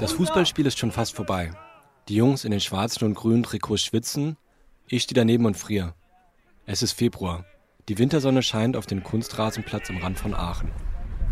[0.00, 1.52] Das Fußballspiel ist schon fast vorbei.
[2.08, 4.36] Die Jungs in den schwarzen und grünen Trikots schwitzen.
[4.86, 5.94] Ich stehe daneben und friere.
[6.64, 7.44] Es ist Februar.
[7.88, 10.70] Die Wintersonne scheint auf den Kunstrasenplatz am Rand von Aachen.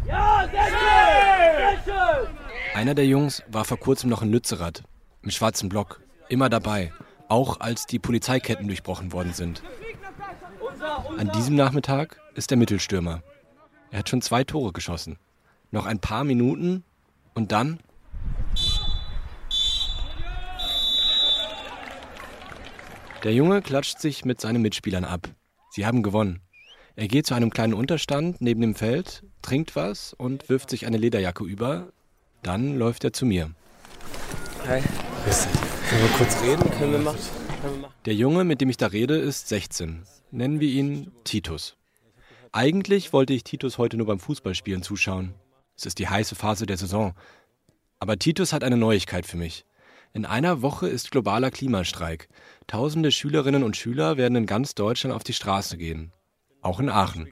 [0.07, 1.85] Ja, sehr schön!
[1.85, 2.29] Sehr schön!
[2.75, 4.83] Einer der Jungs war vor kurzem noch in Lützerath,
[5.23, 6.93] im schwarzen Block, immer dabei,
[7.29, 9.63] auch als die Polizeiketten durchbrochen worden sind.
[11.17, 13.23] An diesem Nachmittag ist er Mittelstürmer.
[13.95, 15.21] Er hat schon zwei Tore geschossen.
[15.71, 16.83] Noch ein paar Minuten
[17.35, 17.79] und dann
[23.23, 25.29] Der Junge klatscht sich mit seinen Mitspielern ab.
[25.71, 26.41] Sie haben gewonnen.
[26.97, 30.97] Er geht zu einem kleinen Unterstand neben dem Feld, trinkt was und wirft sich eine
[30.97, 31.93] Lederjacke über.
[32.43, 33.53] Dann läuft er zu mir.
[34.67, 34.81] Hi.
[34.81, 36.69] Können wir kurz reden?
[36.73, 37.21] Können wir machen?
[38.07, 40.03] Der Junge, mit dem ich da rede, ist 16.
[40.33, 41.77] Nennen wir ihn Titus.
[42.57, 45.35] Eigentlich wollte ich Titus heute nur beim Fußballspielen zuschauen.
[45.77, 47.13] Es ist die heiße Phase der Saison.
[47.99, 49.65] Aber Titus hat eine Neuigkeit für mich.
[50.13, 52.29] In einer Woche ist globaler Klimastreik.
[52.69, 56.13] Tausende Schülerinnen und Schüler werden in ganz Deutschland auf die Straße gehen.
[56.63, 57.29] Auch in Aachen.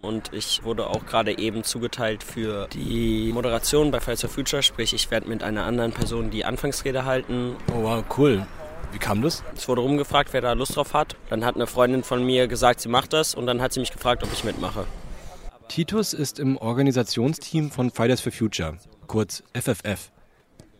[0.00, 4.62] Und ich wurde auch gerade eben zugeteilt für die Moderation bei Fridays for Future.
[4.62, 7.56] Sprich, ich werde mit einer anderen Person die Anfangsrede halten.
[7.74, 8.46] Oh wow, cool.
[8.90, 9.42] Wie kam das?
[9.54, 11.16] Es wurde rumgefragt, wer da Lust drauf hat.
[11.30, 13.34] Dann hat eine Freundin von mir gesagt, sie macht das.
[13.34, 14.84] Und dann hat sie mich gefragt, ob ich mitmache.
[15.68, 20.10] Titus ist im Organisationsteam von Fridays for Future, kurz FFF.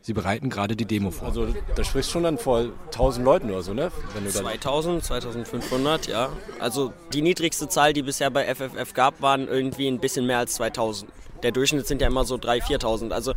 [0.05, 1.29] Sie bereiten gerade die Demo vor.
[1.29, 3.93] Also da sprichst du schon dann vor 1000 Leuten oder so, ne?
[4.29, 6.31] 2000, 2500, ja.
[6.59, 10.55] Also die niedrigste Zahl, die bisher bei FFF gab, waren irgendwie ein bisschen mehr als
[10.55, 11.11] 2000.
[11.45, 13.11] Der Durchschnitt sind ja immer so 3.000, 4.000.
[13.13, 13.33] Also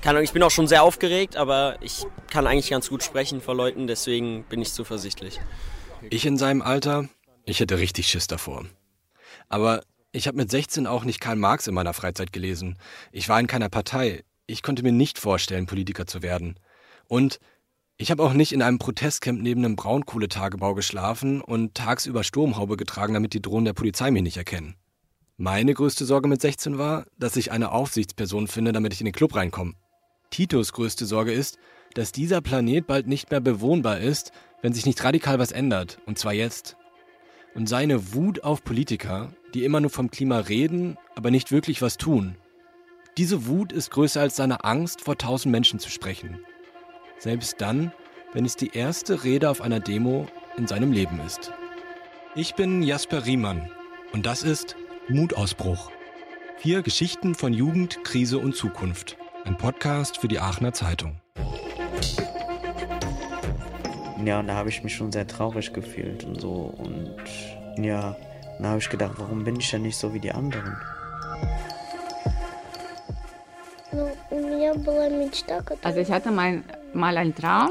[0.00, 3.54] kann, ich bin auch schon sehr aufgeregt, aber ich kann eigentlich ganz gut sprechen vor
[3.54, 5.40] Leuten, deswegen bin ich zuversichtlich.
[6.08, 7.08] Ich in seinem Alter,
[7.44, 8.64] ich hätte richtig Schiss davor.
[9.48, 12.78] Aber ich habe mit 16 auch nicht Karl Marx in meiner Freizeit gelesen.
[13.12, 14.24] Ich war in keiner Partei.
[14.46, 16.58] Ich konnte mir nicht vorstellen, Politiker zu werden.
[17.06, 17.38] Und
[17.96, 23.14] ich habe auch nicht in einem Protestcamp neben einem Braunkohletagebau geschlafen und tagsüber Sturmhaube getragen,
[23.14, 24.74] damit die Drohnen der Polizei mich nicht erkennen.
[25.36, 29.14] Meine größte Sorge mit 16 war, dass ich eine Aufsichtsperson finde, damit ich in den
[29.14, 29.74] Club reinkomme.
[30.30, 31.58] Titos größte Sorge ist,
[31.94, 34.32] dass dieser Planet bald nicht mehr bewohnbar ist,
[34.62, 36.76] wenn sich nicht radikal was ändert, und zwar jetzt.
[37.54, 41.96] Und seine Wut auf Politiker, die immer nur vom Klima reden, aber nicht wirklich was
[41.96, 42.36] tun,
[43.16, 46.38] diese Wut ist größer als seine Angst, vor tausend Menschen zu sprechen.
[47.18, 47.92] Selbst dann,
[48.32, 51.52] wenn es die erste Rede auf einer Demo in seinem Leben ist.
[52.34, 53.70] Ich bin Jasper Riemann
[54.12, 54.76] und das ist
[55.08, 55.90] Mutausbruch.
[56.58, 59.16] Vier Geschichten von Jugend, Krise und Zukunft.
[59.44, 61.20] Ein Podcast für die Aachener Zeitung.
[64.24, 66.74] Ja, und da habe ich mich schon sehr traurig gefühlt und so.
[66.76, 67.16] Und
[67.82, 68.16] ja,
[68.58, 70.76] da habe ich gedacht, warum bin ich denn nicht so wie die anderen?
[75.82, 76.62] Also ich hatte mal,
[76.92, 77.70] mal einen Traum,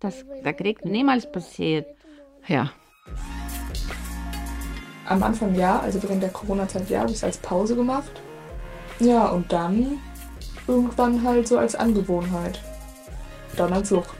[0.00, 1.86] dass der Krieg niemals passiert.
[2.46, 2.70] Ja.
[5.06, 8.10] Am Anfang ja, also während der Corona-Zeit ja, habe ich es als Pause gemacht.
[8.98, 9.98] Ja, und dann
[10.66, 12.60] irgendwann halt so als Angewohnheit.
[13.56, 14.16] Dann als Sucht.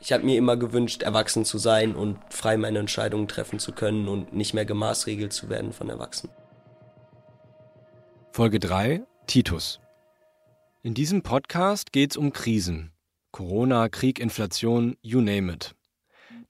[0.00, 4.08] Ich habe mir immer gewünscht, erwachsen zu sein und frei meine Entscheidungen treffen zu können
[4.08, 6.34] und nicht mehr gemaßregelt zu werden von Erwachsenen.
[8.32, 9.78] Folge 3 Titus.
[10.82, 12.90] In diesem Podcast geht es um Krisen.
[13.30, 15.74] Corona, Krieg, Inflation, you name it.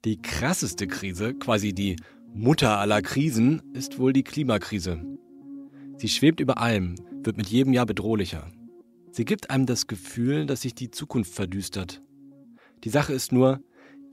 [0.05, 1.97] Die krasseste Krise, quasi die
[2.33, 5.03] Mutter aller Krisen, ist wohl die Klimakrise.
[6.01, 8.51] Sie schwebt über allem, wird mit jedem Jahr bedrohlicher.
[9.11, 12.01] Sie gibt einem das Gefühl, dass sich die Zukunft verdüstert.
[12.85, 13.61] Die Sache ist nur,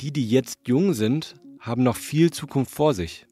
[0.02, 3.26] die, die jetzt jung sind, haben noch viel Zukunft vor sich.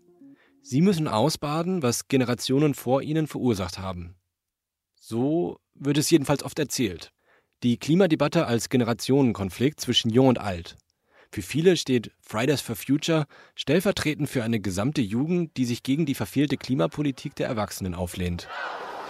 [0.61, 4.15] Sie müssen ausbaden, was Generationen vor ihnen verursacht haben.
[4.95, 7.11] So wird es jedenfalls oft erzählt.
[7.61, 10.77] Die Klimadebatte als Generationenkonflikt zwischen Jung und Alt.
[11.31, 13.25] Für viele steht Fridays for Future
[13.55, 18.47] stellvertretend für eine gesamte Jugend, die sich gegen die verfehlte Klimapolitik der Erwachsenen auflehnt.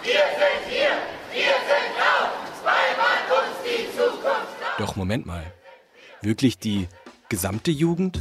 [0.03, 0.89] Wir sind hier,
[1.31, 2.31] wir sind laut,
[2.63, 4.79] weil man uns die Zukunft glaubt.
[4.79, 5.44] Doch Moment mal.
[6.21, 6.88] Wirklich die
[7.29, 8.19] gesamte Jugend?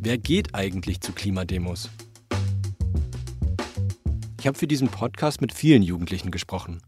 [0.00, 1.90] Wer geht eigentlich zu Klimademos?
[4.38, 6.82] Ich habe für diesen Podcast mit vielen Jugendlichen gesprochen.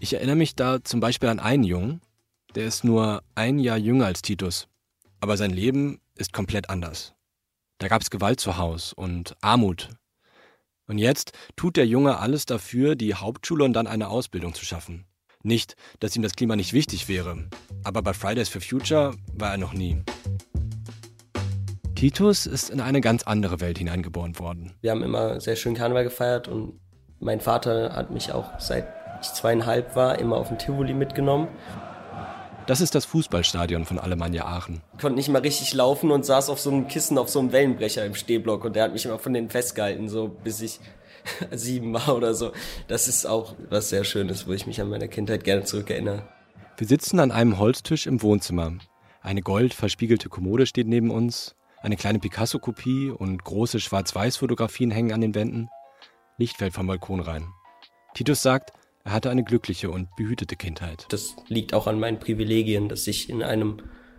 [0.00, 2.00] Ich erinnere mich da zum Beispiel an einen Jungen,
[2.56, 4.66] der ist nur ein Jahr jünger als Titus,
[5.20, 7.12] aber sein Leben ist komplett anders.
[7.78, 9.90] Da gab es Gewalt zu Hause und Armut.
[10.88, 15.04] Und jetzt tut der Junge alles dafür, die Hauptschule und dann eine Ausbildung zu schaffen.
[15.42, 17.50] Nicht, dass ihm das Klima nicht wichtig wäre,
[17.84, 20.02] aber bei Fridays for Future war er noch nie.
[21.94, 24.72] Titus ist in eine ganz andere Welt hineingeboren worden.
[24.80, 26.80] Wir haben immer sehr schön Karneval gefeiert und
[27.20, 28.86] mein Vater hat mich auch seit
[29.20, 31.48] ich zweieinhalb war immer auf dem Tivoli mitgenommen.
[32.66, 34.82] Das ist das Fußballstadion von Alemannia Aachen.
[34.94, 37.52] Ich konnte nicht mal richtig laufen und saß auf so einem Kissen auf so einem
[37.52, 40.80] Wellenbrecher im Stehblock und der hat mich immer von denen festgehalten, so bis ich
[41.52, 42.50] sieben war oder so.
[42.88, 46.24] Das ist auch was sehr Schönes, wo ich mich an meine Kindheit gerne zurückerinnere.
[46.76, 48.72] Wir sitzen an einem Holztisch im Wohnzimmer.
[49.22, 55.20] Eine gold verspiegelte Kommode steht neben uns, eine kleine Picasso-Kopie und große Schwarz-Weiß-Fotografien hängen an
[55.20, 55.68] den Wänden.
[56.36, 57.46] Licht fällt vom Balkon rein.
[58.14, 58.72] Titus sagt,
[59.06, 61.06] er hatte eine glückliche und behütete Kindheit.
[61.10, 63.76] Das liegt auch an meinen Privilegien, dass ich in einem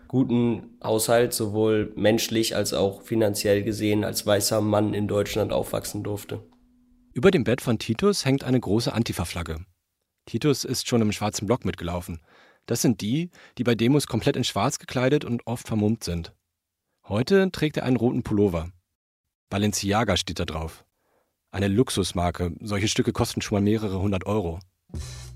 [0.07, 6.41] guten Haushalt sowohl menschlich als auch finanziell gesehen als weißer Mann in Deutschland aufwachsen durfte.
[7.13, 9.65] Über dem Bett von Titus hängt eine große Antifa-Flagge.
[10.25, 12.21] Titus ist schon im schwarzen Block mitgelaufen.
[12.65, 16.33] Das sind die, die bei Demos komplett in schwarz gekleidet und oft vermummt sind.
[17.09, 18.71] Heute trägt er einen roten Pullover.
[19.49, 20.85] Balenciaga steht da drauf.
[21.51, 22.55] Eine Luxusmarke.
[22.61, 24.61] Solche Stücke kosten schon mal mehrere hundert Euro.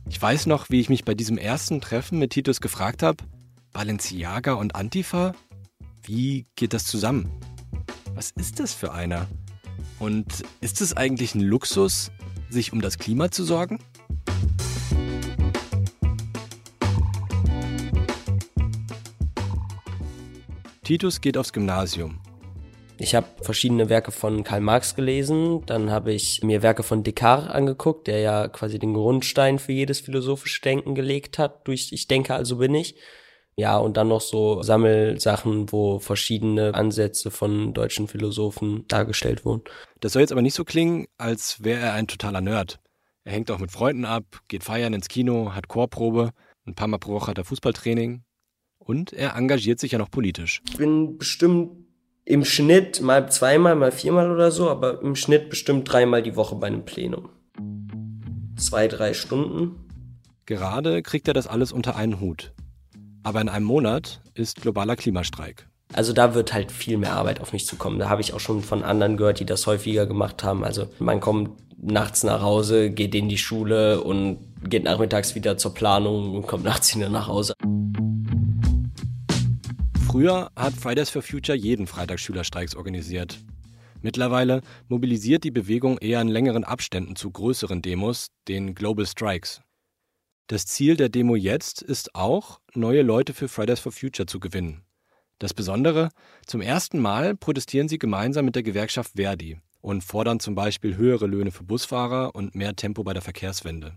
[0.10, 3.24] Ich weiß noch, wie ich mich bei diesem ersten Treffen mit Titus gefragt habe,
[3.74, 5.34] Balenciaga und Antifa?
[6.04, 7.32] Wie geht das zusammen?
[8.14, 9.28] Was ist das für einer?
[10.00, 12.12] Und ist es eigentlich ein Luxus,
[12.50, 13.80] sich um das Klima zu sorgen?
[20.84, 22.20] Titus geht aufs Gymnasium.
[23.04, 27.50] Ich habe verschiedene Werke von Karl Marx gelesen, dann habe ich mir Werke von Descartes
[27.50, 32.36] angeguckt, der ja quasi den Grundstein für jedes philosophische Denken gelegt hat, durch Ich denke,
[32.36, 32.94] also bin ich.
[33.56, 39.64] Ja, und dann noch so Sammelsachen, wo verschiedene Ansätze von deutschen Philosophen dargestellt wurden.
[40.00, 42.80] Das soll jetzt aber nicht so klingen, als wäre er ein totaler Nerd.
[43.24, 46.34] Er hängt auch mit Freunden ab, geht feiern ins Kino, hat Chorprobe,
[46.68, 48.22] ein paar Mal pro Woche hat er Fußballtraining
[48.78, 50.62] und er engagiert sich ja noch politisch.
[50.70, 51.91] Ich bin bestimmt
[52.26, 56.56] im Schnitt mal zweimal, mal viermal oder so, aber im Schnitt bestimmt dreimal die Woche
[56.56, 57.30] bei einem Plenum.
[58.58, 59.76] Zwei, drei Stunden.
[60.46, 62.54] Gerade kriegt er das alles unter einen Hut.
[63.24, 65.68] Aber in einem Monat ist globaler Klimastreik.
[65.94, 68.00] Also da wird halt viel mehr Arbeit auf mich zukommen.
[68.00, 70.64] Da habe ich auch schon von anderen gehört, die das häufiger gemacht haben.
[70.64, 75.74] Also man kommt nachts nach Hause, geht in die Schule und geht nachmittags wieder zur
[75.74, 77.54] Planung und kommt nachts wieder nach Hause.
[80.12, 83.40] Früher hat Fridays for Future jeden Freitag Schülerstreiks organisiert.
[84.02, 89.62] Mittlerweile mobilisiert die Bewegung eher in längeren Abständen zu größeren Demos, den Global Strikes.
[90.48, 94.84] Das Ziel der Demo jetzt ist auch, neue Leute für Fridays for Future zu gewinnen.
[95.40, 96.10] Das Besondere,
[96.46, 101.26] zum ersten Mal protestieren sie gemeinsam mit der Gewerkschaft Verdi und fordern zum Beispiel höhere
[101.26, 103.94] Löhne für Busfahrer und mehr Tempo bei der Verkehrswende.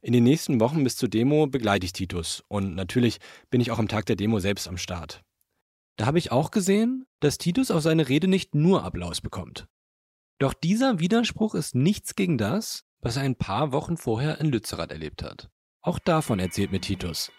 [0.00, 3.18] In den nächsten Wochen bis zur Demo begleite ich Titus und natürlich
[3.50, 5.22] bin ich auch am Tag der Demo selbst am Start.
[5.96, 9.66] Da habe ich auch gesehen, dass Titus auf seine Rede nicht nur Applaus bekommt.
[10.38, 14.90] Doch dieser Widerspruch ist nichts gegen das, was er ein paar Wochen vorher in Lützerath
[14.90, 15.50] erlebt hat.
[15.82, 17.30] Auch davon erzählt mir Titus.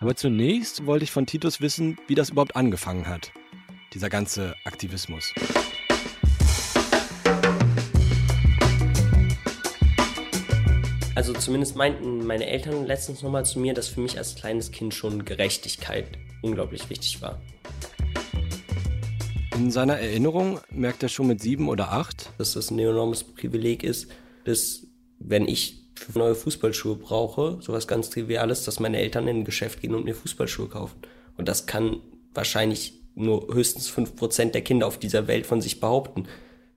[0.00, 3.32] Aber zunächst wollte ich von Titus wissen, wie das überhaupt angefangen hat.
[3.94, 5.32] Dieser ganze Aktivismus.
[11.18, 14.94] Also zumindest meinten meine Eltern letztens nochmal zu mir, dass für mich als kleines Kind
[14.94, 16.06] schon Gerechtigkeit
[16.42, 17.42] unglaublich wichtig war.
[19.56, 23.82] In seiner Erinnerung merkt er schon mit sieben oder acht, dass das ein enormes Privileg
[23.82, 24.06] ist,
[24.44, 24.86] dass
[25.18, 29.96] wenn ich neue Fußballschuhe brauche, sowas ganz Triviales, dass meine Eltern in ein Geschäft gehen
[29.96, 31.00] und mir Fußballschuhe kaufen.
[31.36, 31.96] Und das kann
[32.32, 36.28] wahrscheinlich nur höchstens fünf Prozent der Kinder auf dieser Welt von sich behaupten.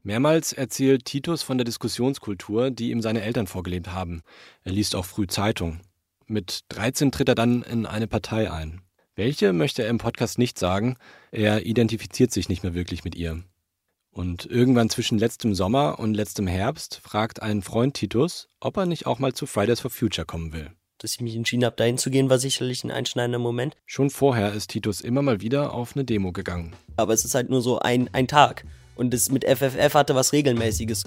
[0.04, 4.22] Mehrmals erzählt Titus von der Diskussionskultur, die ihm seine Eltern vorgelebt haben.
[4.64, 5.80] Er liest auch früh Zeitung.
[6.26, 8.82] Mit 13 tritt er dann in eine Partei ein.
[9.16, 10.98] Welche möchte er im Podcast nicht sagen,
[11.32, 13.44] er identifiziert sich nicht mehr wirklich mit ihr.
[14.10, 19.06] Und irgendwann zwischen letztem Sommer und letztem Herbst fragt ein Freund Titus, ob er nicht
[19.06, 20.72] auch mal zu Fridays for Future kommen will.
[20.98, 23.76] Dass ich mich entschieden habe, dahin zu gehen, war sicherlich ein einschneidender Moment.
[23.86, 26.74] Schon vorher ist Titus immer mal wieder auf eine Demo gegangen.
[26.96, 28.66] Aber es ist halt nur so ein, ein Tag.
[28.96, 31.04] Und das mit FFF hatte was Regelmäßiges.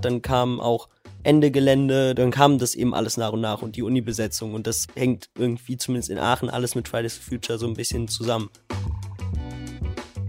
[0.00, 0.88] Dann kam auch
[1.24, 4.86] Ende Gelände, dann kam das eben alles nach und nach und die Uni-Besetzung und das
[4.94, 8.50] hängt irgendwie zumindest in Aachen alles mit Fridays for Future so ein bisschen zusammen.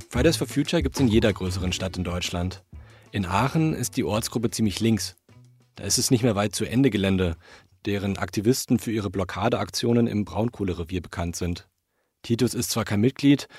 [0.09, 2.63] Fridays for Future gibt es in jeder größeren Stadt in Deutschland.
[3.11, 5.17] In Aachen ist die Ortsgruppe ziemlich links.
[5.75, 7.35] Da ist es nicht mehr weit zu Ende Gelände,
[7.85, 11.67] deren Aktivisten für ihre Blockadeaktionen im Braunkohlerevier bekannt sind.
[12.23, 13.49] Titus ist zwar kein Mitglied,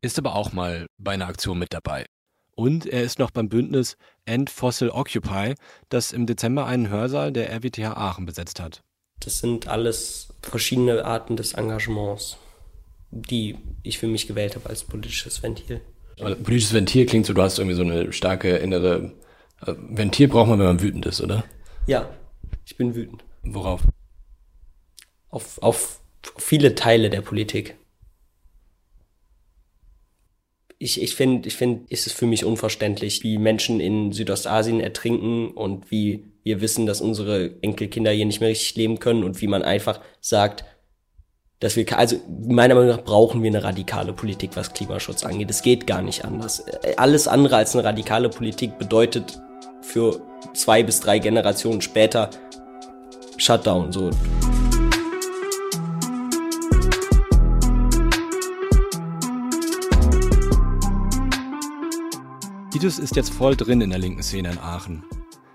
[0.00, 2.06] ist aber auch mal bei einer Aktion mit dabei.
[2.54, 5.54] Und er ist noch beim Bündnis End Fossil Occupy,
[5.88, 8.82] das im Dezember einen Hörsaal der RWTH Aachen besetzt hat.
[9.20, 12.36] Das sind alles verschiedene Arten des Engagements,
[13.10, 15.80] die ich für mich gewählt habe als politisches Ventil.
[16.16, 19.12] Politisches Ventil klingt so, du hast irgendwie so eine starke innere.
[19.66, 21.44] Äh, Ventil braucht man, wenn man wütend ist, oder?
[21.86, 22.08] Ja,
[22.64, 23.24] ich bin wütend.
[23.42, 23.82] Worauf?
[25.28, 26.00] Auf, auf
[26.38, 27.76] viele Teile der Politik.
[30.84, 35.48] Ich, ich finde, ich finde, ist es für mich unverständlich, wie Menschen in Südostasien ertrinken
[35.48, 39.46] und wie wir wissen, dass unsere Enkelkinder hier nicht mehr richtig leben können und wie
[39.46, 40.66] man einfach sagt,
[41.58, 45.48] dass wir, also meiner Meinung nach brauchen wir eine radikale Politik, was Klimaschutz angeht.
[45.48, 46.62] Es geht gar nicht anders.
[46.98, 49.40] Alles andere als eine radikale Politik bedeutet
[49.80, 50.20] für
[50.52, 52.28] zwei bis drei Generationen später
[53.38, 54.10] Shutdown, so.
[62.74, 65.04] Titus ist jetzt voll drin in der linken Szene in Aachen.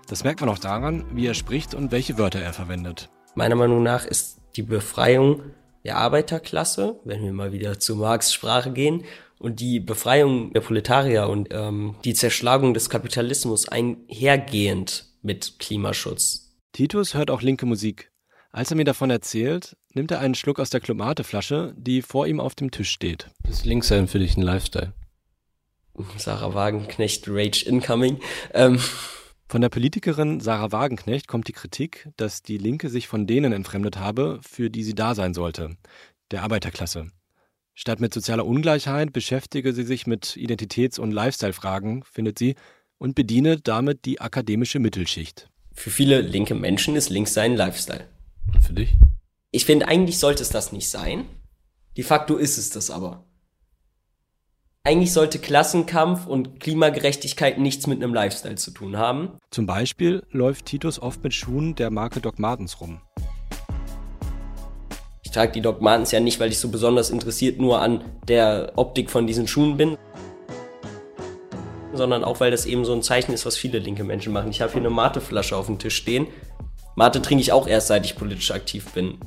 [0.08, 3.10] Das merkt man auch daran, wie er spricht und welche Wörter er verwendet.
[3.34, 5.42] Meiner Meinung nach ist die Befreiung
[5.84, 9.04] der Arbeiterklasse, wenn wir mal wieder zu Marx Sprache gehen,
[9.38, 16.56] und die Befreiung der Proletarier und ähm, die Zerschlagung des Kapitalismus einhergehend mit Klimaschutz.
[16.72, 18.12] Titus hört auch linke Musik.
[18.50, 22.40] Als er mir davon erzählt, nimmt er einen Schluck aus der Klomateflasche, die vor ihm
[22.40, 23.28] auf dem Tisch steht.
[23.46, 24.94] Ist Linksein für dich ein Lifestyle?
[26.16, 28.18] Sarah Wagenknecht Rage Incoming.
[28.54, 28.80] Ähm.
[29.48, 33.98] Von der Politikerin Sarah Wagenknecht kommt die Kritik, dass die Linke sich von denen entfremdet
[33.98, 35.76] habe, für die sie da sein sollte,
[36.30, 37.08] der Arbeiterklasse.
[37.74, 42.54] Statt mit sozialer Ungleichheit beschäftige sie sich mit Identitäts- und Lifestyle-Fragen, findet sie,
[42.98, 45.48] und bediene damit die akademische Mittelschicht.
[45.72, 48.06] Für viele linke Menschen ist links sein Lifestyle.
[48.52, 48.94] Und für dich?
[49.50, 51.24] Ich finde, eigentlich sollte es das nicht sein.
[51.96, 53.24] De facto ist es das aber
[54.82, 59.38] eigentlich sollte Klassenkampf und Klimagerechtigkeit nichts mit einem Lifestyle zu tun haben.
[59.50, 63.02] Zum Beispiel läuft Titus oft mit Schuhen der Marke Doc Martens rum.
[65.22, 68.72] Ich trage die Doc Martens ja nicht, weil ich so besonders interessiert nur an der
[68.76, 69.98] Optik von diesen Schuhen bin,
[71.92, 74.50] sondern auch, weil das eben so ein Zeichen ist, was viele linke Menschen machen.
[74.50, 76.26] Ich habe hier eine Mateflasche auf dem Tisch stehen.
[76.96, 79.18] Mate trinke ich auch erst, seit ich politisch aktiv bin.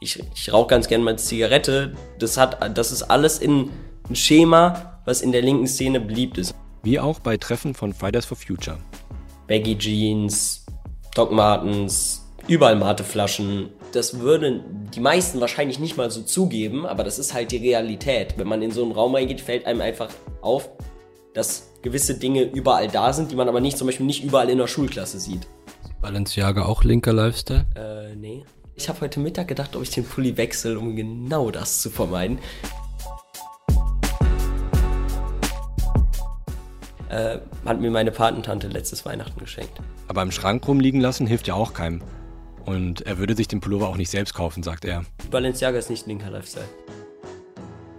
[0.00, 1.94] Ich, ich rauche ganz gerne mal Zigarette.
[2.18, 3.70] Das, hat, das ist alles in
[4.08, 6.54] ein Schema, was in der linken Szene beliebt ist.
[6.82, 8.78] Wie auch bei Treffen von Fridays for Future.
[9.46, 10.64] Baggy Jeans,
[11.14, 13.70] Doc Martens, überall Mateflaschen.
[13.92, 18.34] Das würden die meisten wahrscheinlich nicht mal so zugeben, aber das ist halt die Realität.
[18.36, 20.08] Wenn man in so einen Raum reingeht, fällt einem einfach
[20.40, 20.70] auf,
[21.34, 24.58] dass gewisse Dinge überall da sind, die man aber nicht zum Beispiel nicht überall in
[24.58, 25.46] der Schulklasse sieht.
[26.00, 27.66] Balenciaga auch linker Lifestyle?
[27.76, 28.44] Äh, nee.
[28.74, 32.38] Ich habe heute Mittag gedacht, ob ich den Pulli wechsle, um genau das zu vermeiden.
[37.10, 39.80] Äh, hat mir meine Patentante letztes Weihnachten geschenkt.
[40.08, 42.02] Aber im Schrank rumliegen lassen hilft ja auch keinem.
[42.64, 45.04] Und er würde sich den Pullover auch nicht selbst kaufen, sagt er.
[45.30, 46.68] Balenciaga ist nicht linker Lifestyle.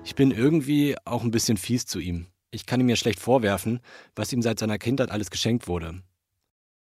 [0.04, 2.28] Ich bin irgendwie auch ein bisschen fies zu ihm.
[2.52, 3.80] Ich kann ihm ja schlecht vorwerfen,
[4.16, 6.02] was ihm seit seiner Kindheit alles geschenkt wurde.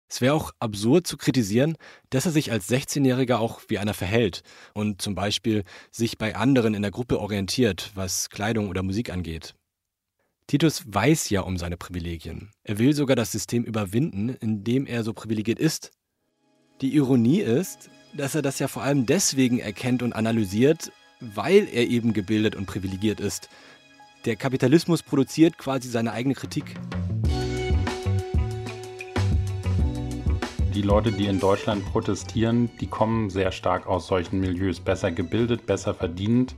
[0.08, 1.76] Es wäre auch absurd zu kritisieren,
[2.10, 4.42] dass er sich als 16-Jähriger auch wie einer verhält
[4.74, 9.54] und zum Beispiel sich bei anderen in der Gruppe orientiert, was Kleidung oder Musik angeht.
[10.50, 12.50] Titus weiß ja um seine Privilegien.
[12.64, 15.92] Er will sogar das System überwinden, in dem er so privilegiert ist.
[16.80, 20.90] Die Ironie ist, dass er das ja vor allem deswegen erkennt und analysiert,
[21.20, 23.48] weil er eben gebildet und privilegiert ist.
[24.24, 26.74] Der Kapitalismus produziert quasi seine eigene Kritik.
[30.74, 35.66] Die Leute, die in Deutschland protestieren, die kommen sehr stark aus solchen Milieus, besser gebildet,
[35.66, 36.56] besser verdient.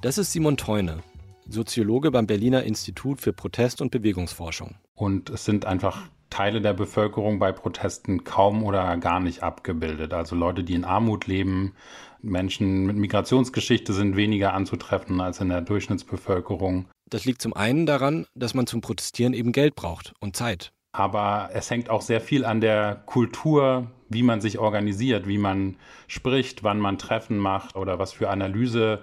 [0.00, 1.02] Das ist Simon Teune.
[1.52, 4.76] Soziologe beim Berliner Institut für Protest- und Bewegungsforschung.
[4.94, 10.14] Und es sind einfach Teile der Bevölkerung bei Protesten kaum oder gar nicht abgebildet.
[10.14, 11.74] Also Leute, die in Armut leben,
[12.22, 16.88] Menschen mit Migrationsgeschichte sind weniger anzutreffen als in der Durchschnittsbevölkerung.
[17.10, 20.72] Das liegt zum einen daran, dass man zum Protestieren eben Geld braucht und Zeit.
[20.92, 25.76] Aber es hängt auch sehr viel an der Kultur, wie man sich organisiert, wie man
[26.06, 29.02] spricht, wann man Treffen macht oder was für Analyse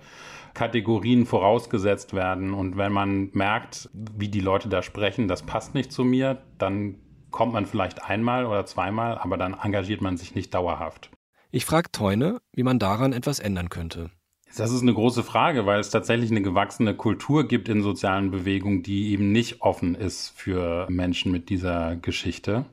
[0.59, 2.53] Kategorien vorausgesetzt werden.
[2.53, 6.95] Und wenn man merkt, wie die Leute da sprechen, das passt nicht zu mir, dann
[7.31, 11.11] kommt man vielleicht einmal oder zweimal, aber dann engagiert man sich nicht dauerhaft.
[11.49, 14.09] Ich frage Teune, wie man daran etwas ändern könnte.
[14.57, 18.83] Das ist eine große Frage, weil es tatsächlich eine gewachsene Kultur gibt in sozialen Bewegungen,
[18.83, 22.65] die eben nicht offen ist für Menschen mit dieser Geschichte.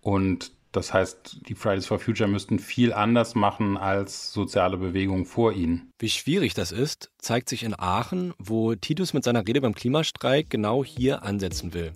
[0.00, 5.52] Und das heißt, die Fridays for Future müssten viel anders machen als soziale Bewegungen vor
[5.52, 5.92] ihnen.
[5.98, 10.48] Wie schwierig das ist, zeigt sich in Aachen, wo Titus mit seiner Rede beim Klimastreik
[10.48, 11.92] genau hier ansetzen will.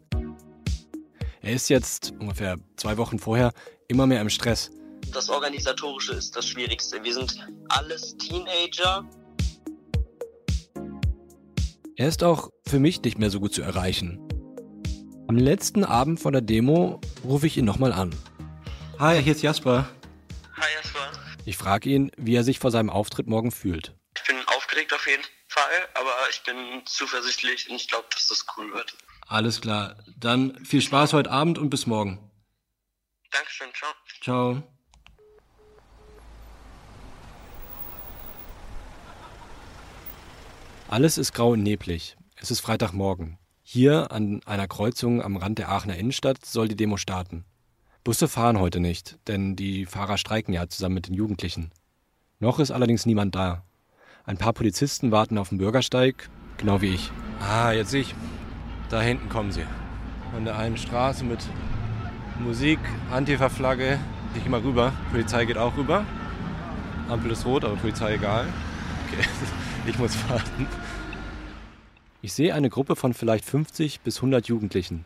[1.41, 3.53] Er ist jetzt ungefähr zwei Wochen vorher
[3.89, 4.71] immer mehr im Stress.
[5.13, 7.03] Das Organisatorische ist das Schwierigste.
[7.03, 7.35] Wir sind
[7.69, 9.09] alles Teenager.
[11.97, 14.21] Er ist auch für mich nicht mehr so gut zu erreichen.
[15.29, 18.11] Am letzten Abend vor der Demo rufe ich ihn nochmal an.
[18.99, 19.87] Hi, hier ist Jasper.
[20.57, 21.13] Hi Jasper.
[21.45, 23.95] Ich frage ihn, wie er sich vor seinem Auftritt morgen fühlt.
[24.17, 28.47] Ich bin aufgeregt auf jeden Fall, aber ich bin zuversichtlich und ich glaube, dass das
[28.57, 28.97] cool wird.
[29.27, 29.97] Alles klar.
[30.17, 32.31] Dann viel Spaß heute Abend und bis morgen.
[33.31, 33.93] Dankeschön, ciao.
[34.23, 34.63] Ciao.
[40.89, 42.17] Alles ist grau und neblig.
[42.37, 43.39] Es ist Freitagmorgen.
[43.63, 47.45] Hier an einer Kreuzung am Rand der Aachener Innenstadt soll die Demo starten.
[48.07, 51.73] Busse fahren heute nicht, denn die Fahrer streiken ja zusammen mit den Jugendlichen.
[52.39, 53.65] Noch ist allerdings niemand da.
[54.25, 57.11] Ein paar Polizisten warten auf dem Bürgersteig, genau wie ich.
[57.41, 58.15] Ah, jetzt sehe ich.
[58.91, 59.65] Da hinten kommen sie.
[60.33, 61.41] Von der einen Straße mit
[62.39, 62.79] Musik,
[63.11, 63.99] Antifa-Flagge.
[64.37, 64.93] Ich gehe mal rüber.
[65.11, 66.07] Polizei geht auch rüber.
[67.09, 68.47] Ampel ist rot, aber Polizei egal.
[69.09, 69.27] Okay,
[69.89, 70.69] ich muss warten.
[72.23, 75.05] Ich sehe eine Gruppe von vielleicht 50 bis 100 Jugendlichen.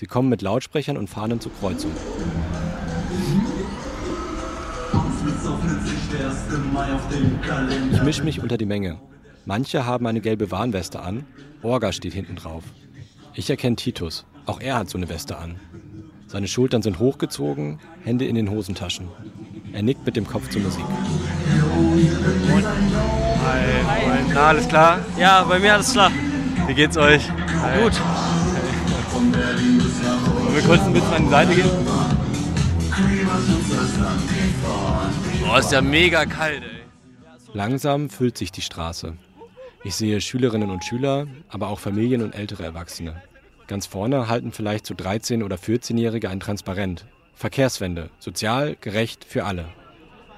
[0.00, 1.90] Sie kommen mit Lautsprechern und Fahnen zur Kreuzung.
[7.92, 8.98] Ich mische mich unter die Menge.
[9.44, 11.26] Manche haben eine gelbe Warnweste an,
[11.62, 12.64] Orga steht hinten drauf.
[13.34, 15.56] Ich erkenne Titus, auch er hat so eine Weste an.
[16.28, 19.08] Seine Schultern sind hochgezogen, Hände in den Hosentaschen.
[19.74, 20.84] Er nickt mit dem Kopf zur Musik.
[23.44, 24.32] Hi.
[24.32, 25.00] Na, alles klar?
[25.18, 26.10] Ja, bei mir alles klar.
[26.66, 27.30] Wie geht's euch?
[27.60, 27.82] Hi.
[27.82, 28.00] Gut.
[30.60, 31.70] Wir kurz ein bisschen an die Seite gehen?
[35.50, 36.82] Oh, ist ja mega kalt, ey.
[37.54, 39.16] Langsam füllt sich die Straße.
[39.84, 43.22] Ich sehe Schülerinnen und Schüler, aber auch Familien und ältere Erwachsene.
[43.68, 47.06] Ganz vorne halten vielleicht so 13- oder 14-Jährige ein Transparent.
[47.32, 49.64] Verkehrswende, sozial, gerecht für alle.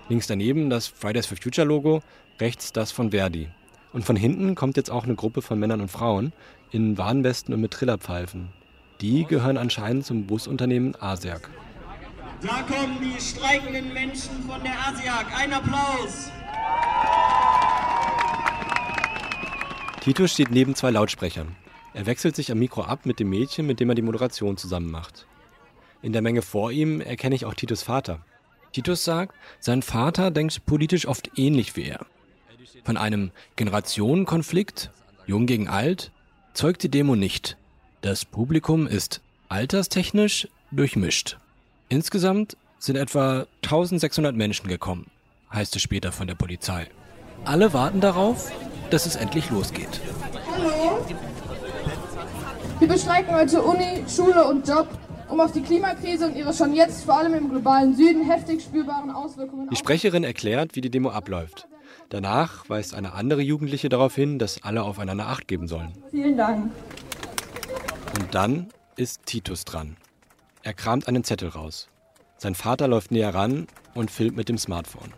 [0.08, 2.00] Links daneben das Fridays for Future Logo,
[2.38, 3.48] rechts das von Verdi.
[3.92, 6.32] Und von hinten kommt jetzt auch eine Gruppe von Männern und Frauen
[6.70, 8.61] in Warnwesten und mit Trillerpfeifen.
[9.00, 11.48] Die gehören anscheinend zum Busunternehmen ASEAG.
[12.42, 15.26] Da kommen die streikenden Menschen von der ASIAG.
[15.36, 16.30] Ein Applaus!
[20.00, 21.54] Tito steht neben zwei Lautsprechern.
[21.94, 24.90] Er wechselt sich am Mikro ab mit dem Mädchen, mit dem er die Moderation zusammen
[24.90, 25.26] macht.
[26.02, 28.18] In der Menge vor ihm erkenne ich auch Titus Vater.
[28.72, 32.06] Titus sagt, sein Vater denkt politisch oft ähnlich wie er.
[32.82, 34.90] Von einem Generationenkonflikt,
[35.26, 36.10] jung gegen alt,
[36.54, 37.56] zeugt die Demo nicht.
[38.02, 41.38] Das Publikum ist alterstechnisch durchmischt.
[41.88, 45.06] Insgesamt sind etwa 1600 Menschen gekommen,
[45.52, 46.88] heißt es später von der Polizei.
[47.44, 48.50] Alle warten darauf,
[48.90, 50.00] dass es endlich losgeht.
[50.50, 51.06] Hallo.
[52.80, 54.88] Wir bestreiken heute Uni, Schule und Job,
[55.28, 59.12] um auf die Klimakrise und ihre schon jetzt vor allem im globalen Süden heftig spürbaren
[59.12, 59.68] Auswirkungen.
[59.70, 61.68] Die Sprecherin erklärt, wie die Demo abläuft.
[62.08, 65.92] Danach weist eine andere Jugendliche darauf hin, dass alle aufeinander Acht geben sollen.
[66.10, 66.72] Vielen Dank.
[68.18, 69.96] Und dann ist Titus dran.
[70.62, 71.88] Er kramt einen Zettel raus.
[72.36, 75.12] Sein Vater läuft näher ran und filmt mit dem Smartphone.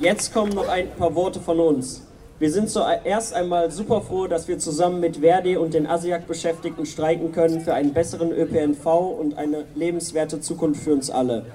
[0.00, 2.06] Jetzt kommen noch ein paar Worte von uns.
[2.38, 7.30] Wir sind zuerst einmal super froh, dass wir zusammen mit Verdi und den ASIAG-Beschäftigten streiken
[7.30, 11.46] können für einen besseren ÖPNV und eine lebenswerte Zukunft für uns alle.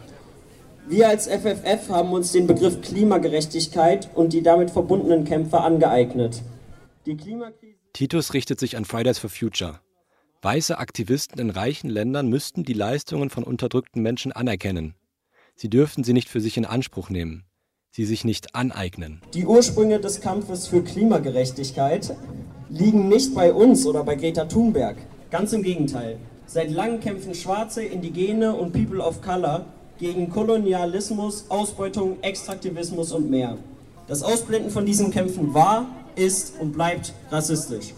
[0.88, 6.42] Wir als FFF haben uns den Begriff Klimagerechtigkeit und die damit verbundenen Kämpfe angeeignet.
[7.06, 9.80] Die Klimakrise Titus richtet sich an Fridays for Future.
[10.48, 14.96] Weiße Aktivisten in reichen Ländern müssten die Leistungen von unterdrückten Menschen anerkennen.
[15.56, 17.44] Sie dürften sie nicht für sich in Anspruch nehmen,
[17.92, 19.22] sie sich nicht aneignen.
[19.34, 22.16] Die Ursprünge des Kampfes für Klimagerechtigkeit
[22.70, 24.96] liegen nicht bei uns oder bei Greta Thunberg.
[25.32, 26.18] Ganz im Gegenteil.
[26.46, 29.66] Seit langem kämpfen Schwarze, Indigene und People of Color
[30.00, 33.58] gegen Kolonialismus, Ausbeutung, Extraktivismus und mehr.
[34.08, 37.94] Das Ausblenden von diesen Kämpfen war, ist und bleibt rassistisch.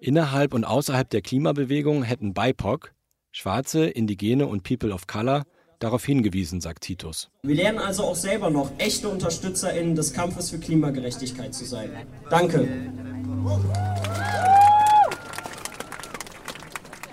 [0.00, 2.92] Innerhalb und außerhalb der Klimabewegung hätten BIPOC,
[3.32, 5.44] Schwarze, Indigene und People of Color,
[5.80, 7.30] darauf hingewiesen, sagt Titus.
[7.42, 11.90] Wir lernen also auch selber noch echte UnterstützerInnen des Kampfes für Klimagerechtigkeit zu sein.
[12.30, 12.68] Danke.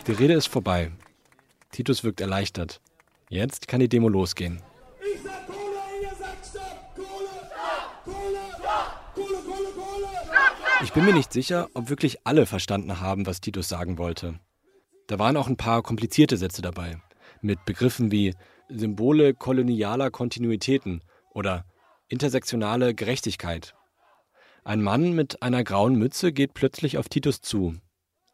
[0.08, 0.92] Die Rede ist vorbei.
[1.72, 2.82] Titus wirkt erleichtert.
[3.30, 4.62] Jetzt kann die Demo losgehen.
[10.86, 14.40] Ich bin mir nicht sicher, ob wirklich alle verstanden haben, was Titus sagen wollte.
[15.08, 17.02] Da waren auch ein paar komplizierte Sätze dabei,
[17.42, 18.36] mit Begriffen wie
[18.70, 21.02] Symbole kolonialer Kontinuitäten
[21.34, 21.66] oder
[22.08, 23.74] intersektionale Gerechtigkeit.
[24.64, 27.74] Ein Mann mit einer grauen Mütze geht plötzlich auf Titus zu.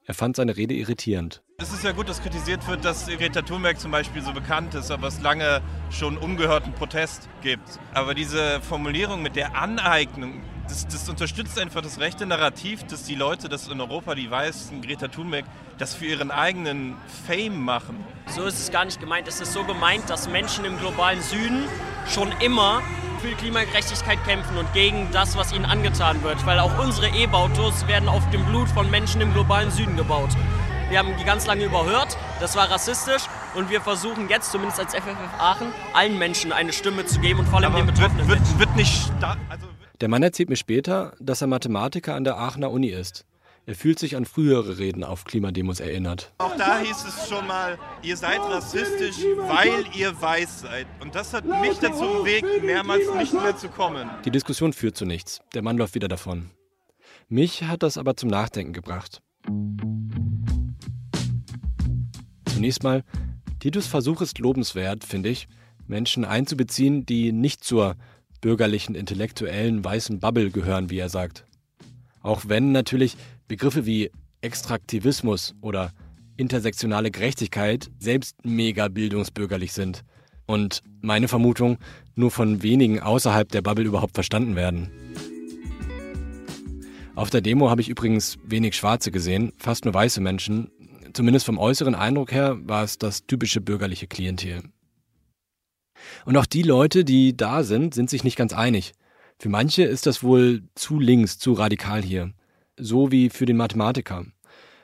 [0.03, 1.43] Er fand seine Rede irritierend.
[1.57, 4.91] Es ist ja gut, dass kritisiert wird, dass Greta Thunberg zum Beispiel so bekannt ist,
[4.91, 7.79] aber es lange schon ungehörten Protest gibt.
[7.93, 13.15] Aber diese Formulierung mit der Aneignung, das, das, unterstützt einfach das rechte Narrativ, dass die
[13.15, 15.45] Leute, dass in Europa die Weißen, Greta Thunberg,
[15.77, 16.95] das für ihren eigenen
[17.27, 18.03] Fame machen.
[18.27, 19.27] So ist es gar nicht gemeint.
[19.27, 21.65] Es ist so gemeint, dass Menschen im globalen Süden
[22.07, 22.81] schon immer
[23.21, 26.45] für Klimagerechtigkeit kämpfen und gegen das, was ihnen angetan wird.
[26.45, 30.29] Weil auch unsere E-Autos werden auf dem Blut von Menschen im globalen Süden gebaut.
[30.89, 33.23] Wir haben die ganz lange überhört, das war rassistisch
[33.55, 37.47] und wir versuchen jetzt, zumindest als FFF Aachen, allen Menschen eine Stimme zu geben und
[37.47, 38.27] vor allem Aber den Betroffenen.
[38.27, 39.09] Wird, wird, wird nicht
[39.49, 39.70] also
[40.01, 43.23] Der Mann erzählt mir später, dass er Mathematiker an der Aachener Uni ist.
[43.67, 46.33] Er fühlt sich an frühere Reden auf Klimademos erinnert.
[46.39, 50.87] Auch da hieß es schon mal, ihr seid rassistisch, weil ihr weiß seid.
[51.01, 54.09] Und das hat mich dazu bewegt, mehrmals nicht mehr zu kommen.
[54.25, 55.39] Die Diskussion führt zu nichts.
[55.53, 56.49] Der Mann läuft wieder davon.
[57.29, 59.21] Mich hat das aber zum Nachdenken gebracht.
[62.51, 63.03] Zunächst mal,
[63.59, 65.47] Titus Versuch ist lobenswert, finde ich,
[65.85, 67.97] Menschen einzubeziehen, die nicht zur
[68.41, 71.45] bürgerlichen, intellektuellen, weißen Bubble gehören, wie er sagt.
[72.21, 73.15] Auch wenn natürlich
[73.47, 75.91] Begriffe wie Extraktivismus oder
[76.37, 80.03] intersektionale Gerechtigkeit selbst mega bildungsbürgerlich sind
[80.47, 81.77] und meine Vermutung
[82.15, 84.89] nur von wenigen außerhalb der Bubble überhaupt verstanden werden.
[87.15, 90.71] Auf der Demo habe ich übrigens wenig Schwarze gesehen, fast nur weiße Menschen.
[91.13, 94.63] Zumindest vom äußeren Eindruck her war es das typische bürgerliche Klientel.
[96.25, 98.93] Und auch die Leute, die da sind, sind sich nicht ganz einig.
[99.39, 102.33] Für manche ist das wohl zu links, zu radikal hier.
[102.77, 104.25] So wie für den Mathematiker.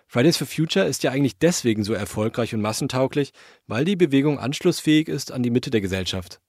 [0.08, 3.32] Fridays for Future ist ja eigentlich deswegen so erfolgreich und massentauglich,
[3.68, 6.40] weil die Bewegung anschlussfähig ist an die Mitte der Gesellschaft.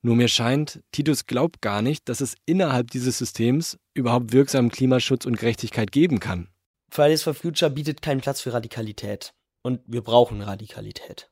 [0.00, 5.26] Nur mir scheint, Titus glaubt gar nicht, dass es innerhalb dieses Systems überhaupt wirksamen Klimaschutz
[5.26, 6.48] und Gerechtigkeit geben kann.
[6.90, 9.34] Fridays for Future bietet keinen Platz für Radikalität.
[9.62, 11.30] Und wir brauchen Radikalität.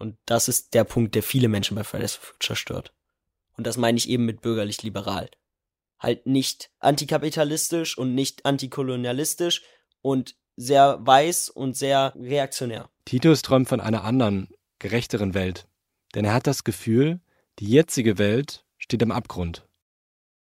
[0.00, 2.94] Und das ist der Punkt, der viele Menschen bei Fridays for Future stört.
[3.56, 5.30] Und das meine ich eben mit bürgerlich-liberal.
[5.98, 9.62] Halt nicht antikapitalistisch und nicht antikolonialistisch
[10.00, 12.88] und sehr weiß und sehr reaktionär.
[13.04, 15.68] Titus träumt von einer anderen, gerechteren Welt.
[16.14, 17.20] Denn er hat das Gefühl,
[17.58, 19.68] die jetzige Welt steht am Abgrund.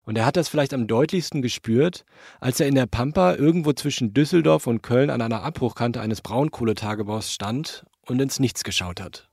[0.05, 2.05] Und er hat das vielleicht am deutlichsten gespürt,
[2.39, 7.33] als er in der Pampa irgendwo zwischen Düsseldorf und Köln an einer Abbruchkante eines Braunkohletagebaus
[7.33, 9.29] stand und ins Nichts geschaut hat.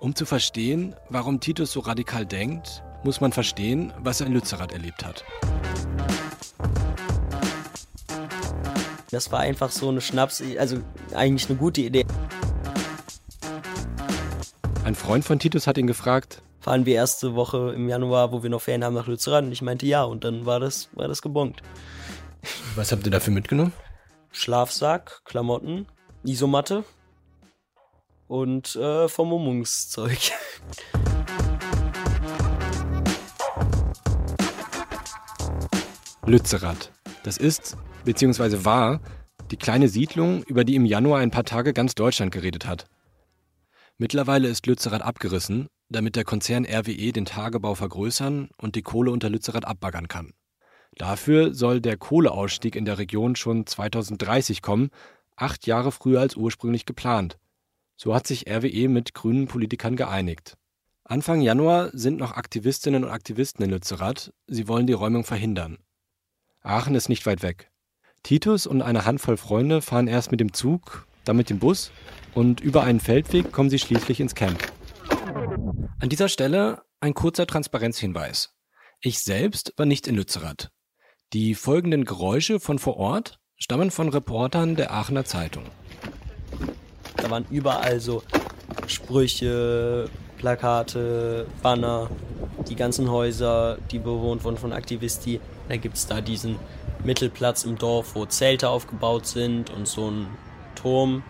[0.00, 4.72] Um zu verstehen, warum Titus so radikal denkt, muss man verstehen, was er in Lützerath
[4.72, 5.26] erlebt hat.
[9.10, 10.78] Das war einfach so eine Schnaps, also
[11.14, 12.06] eigentlich eine gute Idee.
[14.84, 18.48] Ein Freund von Titus hat ihn gefragt, fahren wir erste Woche im Januar, wo wir
[18.48, 19.44] noch Ferien haben, nach Lützerath?
[19.44, 21.60] Und ich meinte ja, und dann war das, war das gebongt.
[22.74, 23.74] Was habt ihr dafür mitgenommen?
[24.32, 25.86] Schlafsack, Klamotten,
[26.24, 26.84] Isomatte
[28.30, 30.30] und äh, Vermummungszeug.
[36.26, 36.92] Lützerath.
[37.24, 39.00] Das ist, beziehungsweise war,
[39.50, 42.86] die kleine Siedlung, über die im Januar ein paar Tage ganz Deutschland geredet hat.
[43.98, 49.28] Mittlerweile ist Lützerath abgerissen, damit der Konzern RWE den Tagebau vergrößern und die Kohle unter
[49.28, 50.34] Lützerath abbaggern kann.
[50.96, 54.90] Dafür soll der Kohleausstieg in der Region schon 2030 kommen,
[55.34, 57.40] acht Jahre früher als ursprünglich geplant.
[58.02, 60.56] So hat sich RWE mit grünen Politikern geeinigt.
[61.04, 64.32] Anfang Januar sind noch Aktivistinnen und Aktivisten in Lützerath.
[64.46, 65.76] Sie wollen die Räumung verhindern.
[66.62, 67.70] Aachen ist nicht weit weg.
[68.22, 71.90] Titus und eine Handvoll Freunde fahren erst mit dem Zug, dann mit dem Bus
[72.32, 74.58] und über einen Feldweg kommen sie schließlich ins Camp.
[75.98, 78.54] An dieser Stelle ein kurzer Transparenzhinweis.
[79.02, 80.70] Ich selbst war nicht in Lützerath.
[81.34, 85.64] Die folgenden Geräusche von vor Ort stammen von Reportern der Aachener Zeitung.
[87.22, 88.22] Da waren überall so
[88.86, 92.08] Sprüche, Plakate, Banner,
[92.68, 95.40] die ganzen Häuser, die bewohnt wurden von Aktivisti.
[95.68, 96.56] Da gibt es da diesen
[97.04, 100.26] Mittelplatz im Dorf, wo Zelte aufgebaut sind und so ein
[100.74, 101.22] Turm,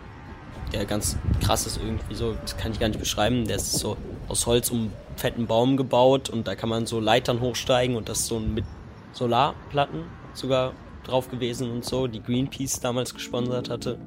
[0.73, 3.47] der ganz krass ist irgendwie so, das kann ich gar nicht beschreiben.
[3.47, 3.97] Der ist so
[4.29, 8.27] aus Holz um fetten Baum gebaut und da kann man so Leitern hochsteigen und das
[8.27, 8.65] so mit
[9.13, 10.73] Solarplatten sogar
[11.05, 13.99] drauf gewesen und so, die Greenpeace damals gesponsert hatte.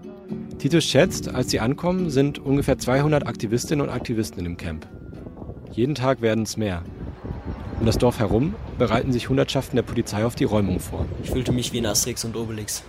[0.58, 4.88] Titus schätzt, als sie ankommen, sind ungefähr 200 Aktivistinnen und Aktivisten im Camp.
[5.72, 6.84] Jeden Tag werden es mehr.
[7.80, 11.06] Um das Dorf herum bereiten sich Hundertschaften der Polizei auf die Räumung vor.
[11.24, 12.84] Ich fühlte mich wie in Asterix und Obelix.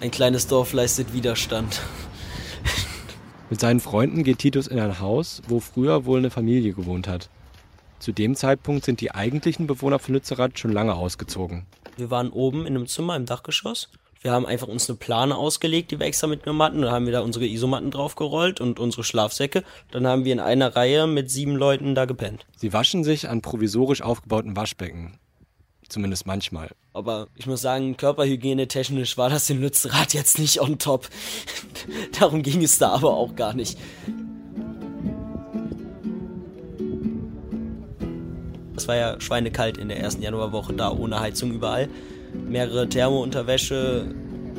[0.00, 1.80] Ein kleines Dorf leistet Widerstand.
[3.50, 7.30] Mit seinen Freunden geht Titus in ein Haus, wo früher wohl eine Familie gewohnt hat.
[7.98, 11.64] Zu dem Zeitpunkt sind die eigentlichen Bewohner von Lützerath schon lange ausgezogen.
[11.98, 13.88] Wir waren oben in einem Zimmer im Dachgeschoss.
[14.20, 16.82] Wir haben einfach uns eine Plane ausgelegt, die wir extra mitgenommen hatten.
[16.82, 19.64] Dann haben wir da unsere Isomatten draufgerollt und unsere Schlafsäcke.
[19.90, 22.46] Dann haben wir in einer Reihe mit sieben Leuten da gepennt.
[22.56, 25.18] Sie waschen sich an provisorisch aufgebauten Waschbecken.
[25.88, 26.70] Zumindest manchmal.
[26.92, 31.08] Aber ich muss sagen, körperhygienetechnisch war das in Lützerath jetzt nicht on top.
[32.18, 33.78] Darum ging es da aber auch gar nicht.
[38.78, 41.88] Es war ja schweinekalt in der ersten Januarwoche da, ohne Heizung überall.
[42.32, 44.06] Mehrere Thermounterwäsche,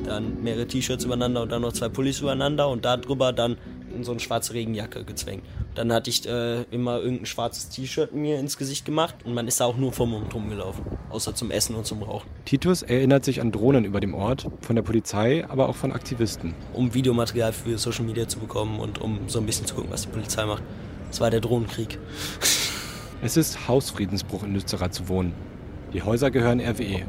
[0.06, 3.58] dann mehrere T-Shirts übereinander und dann noch zwei Pullis übereinander und darüber dann
[3.96, 5.44] in so eine schwarze Regenjacke gezwängt.
[5.76, 9.60] Dann hatte ich äh, immer irgendein schwarzes T-Shirt mir ins Gesicht gemacht und man ist
[9.60, 12.30] da auch nur vom Mund rumgelaufen, außer zum Essen und zum Rauchen.
[12.46, 16.54] Titus erinnert sich an Drohnen über dem Ort, von der Polizei, aber auch von Aktivisten.
[16.74, 20.04] Um Videomaterial für Social Media zu bekommen und um so ein bisschen zu gucken, was
[20.04, 20.64] die Polizei macht.
[21.10, 21.98] Das war der Drohnenkrieg.
[23.22, 25.34] Es ist Hausfriedensbruch in Lützerath zu wohnen.
[25.92, 27.06] Die Häuser gehören RWE.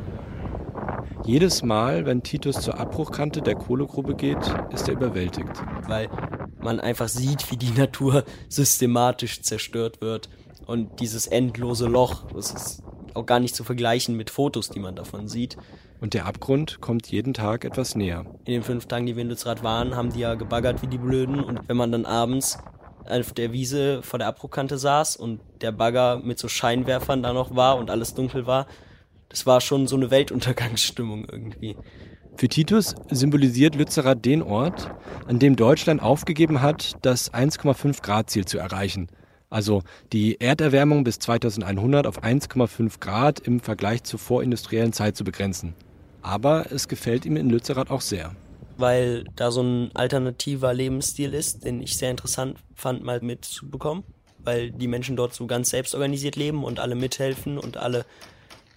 [1.24, 4.38] Jedes Mal, wenn Titus zur Abbruchkante der Kohlegrube geht,
[4.72, 5.62] ist er überwältigt.
[5.86, 6.08] Weil
[6.60, 10.28] man einfach sieht, wie die Natur systematisch zerstört wird.
[10.66, 12.82] Und dieses endlose Loch, das ist
[13.14, 15.56] auch gar nicht zu vergleichen mit Fotos, die man davon sieht.
[16.00, 18.24] Und der Abgrund kommt jeden Tag etwas näher.
[18.46, 20.98] In den fünf Tagen, die wir in Lützerath waren, haben die ja gebaggert wie die
[20.98, 21.44] Blöden.
[21.44, 22.58] Und wenn man dann abends
[23.08, 27.54] auf der Wiese vor der Abbruchkante saß und der Bagger mit so Scheinwerfern da noch
[27.54, 28.66] war und alles dunkel war,
[29.28, 31.76] das war schon so eine Weltuntergangsstimmung irgendwie.
[32.36, 34.90] Für Titus symbolisiert Lützerath den Ort,
[35.26, 39.08] an dem Deutschland aufgegeben hat, das 1,5 Grad Ziel zu erreichen.
[39.50, 39.82] Also
[40.12, 45.74] die Erderwärmung bis 2100 auf 1,5 Grad im Vergleich zur vorindustriellen Zeit zu begrenzen.
[46.22, 48.34] Aber es gefällt ihm in Lützerath auch sehr.
[48.80, 54.04] Weil da so ein alternativer Lebensstil ist, den ich sehr interessant fand, mal mitzubekommen.
[54.38, 58.06] Weil die Menschen dort so ganz selbstorganisiert leben und alle mithelfen und alle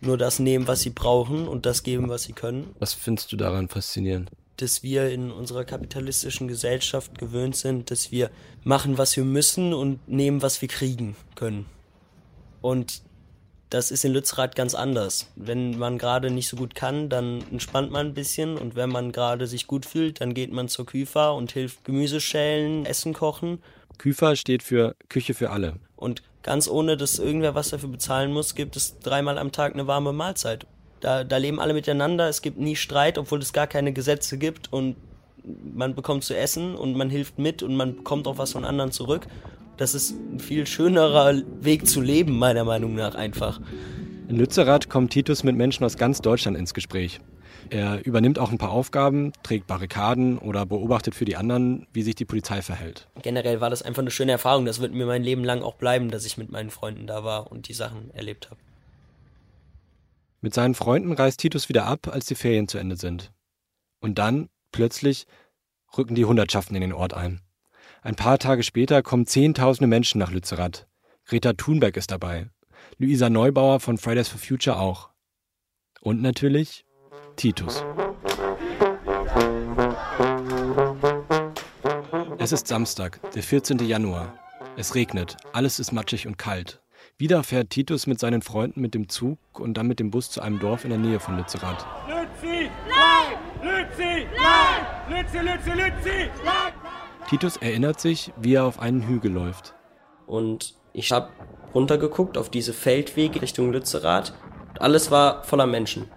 [0.02, 2.76] nur das nehmen, was sie brauchen und das geben, was sie können.
[2.80, 4.30] Was findest du daran faszinierend?
[4.58, 8.30] Dass wir in unserer kapitalistischen Gesellschaft gewöhnt sind, dass wir
[8.64, 11.66] machen, was wir müssen und nehmen, was wir kriegen können.
[12.62, 13.02] Und
[13.74, 15.32] das ist in Lützerath ganz anders.
[15.36, 19.12] Wenn man gerade nicht so gut kann, dann entspannt man ein bisschen und wenn man
[19.12, 23.64] gerade sich gut fühlt, dann geht man zur Küfa und hilft Gemüse schälen, Essen kochen.
[23.98, 25.74] Küfa steht für Küche für alle.
[25.96, 29.88] Und ganz ohne, dass irgendwer was dafür bezahlen muss, gibt es dreimal am Tag eine
[29.88, 30.68] warme Mahlzeit.
[31.00, 34.72] Da, da leben alle miteinander, es gibt nie Streit, obwohl es gar keine Gesetze gibt
[34.72, 34.96] und
[35.44, 38.92] man bekommt zu essen und man hilft mit und man bekommt auch was von anderen
[38.92, 39.28] zurück.
[39.78, 43.60] Das ist ein viel schönerer Weg zu leben, meiner Meinung nach einfach.
[44.28, 47.20] In Lützerath kommt Titus mit Menschen aus ganz Deutschland ins Gespräch.
[47.70, 52.16] Er übernimmt auch ein paar Aufgaben, trägt Barrikaden oder beobachtet für die anderen, wie sich
[52.16, 53.08] die Polizei verhält.
[53.22, 54.66] Generell war das einfach eine schöne Erfahrung.
[54.66, 57.52] Das wird mir mein Leben lang auch bleiben, dass ich mit meinen Freunden da war
[57.52, 58.60] und die Sachen erlebt habe.
[60.42, 63.32] Mit seinen Freunden reist Titus wieder ab, als die Ferien zu Ende sind.
[64.02, 65.26] Und dann, plötzlich,
[65.98, 67.42] rücken die Hundertschaften in den Ort ein.
[68.06, 70.88] Ein paar Tage später kommen Zehntausende Menschen nach Lützerath.
[71.26, 72.50] Greta Thunberg ist dabei.
[72.98, 75.10] Luisa Neubauer von Fridays for Future auch.
[76.02, 76.86] Und natürlich
[77.38, 77.82] Titus.
[82.40, 83.80] Es ist Samstag, der 14.
[83.80, 84.38] Januar.
[84.76, 86.82] Es regnet, alles ist matschig und kalt.
[87.18, 90.42] Wieder fährt Titus mit seinen Freunden mit dem Zug und dann mit dem Bus zu
[90.42, 91.86] einem Dorf in der Nähe von Lützerath.
[92.10, 93.38] Lützi, nein!
[93.62, 94.86] Lützi, nein!
[95.10, 96.83] Lützi, Lützi, Lützi, nein!
[97.34, 99.74] Titus erinnert sich, wie er auf einen Hügel läuft.
[100.28, 101.30] Und ich habe
[101.74, 104.36] runtergeguckt auf diese Feldwege Richtung Lützerath.
[104.78, 106.12] Alles war voller Menschen.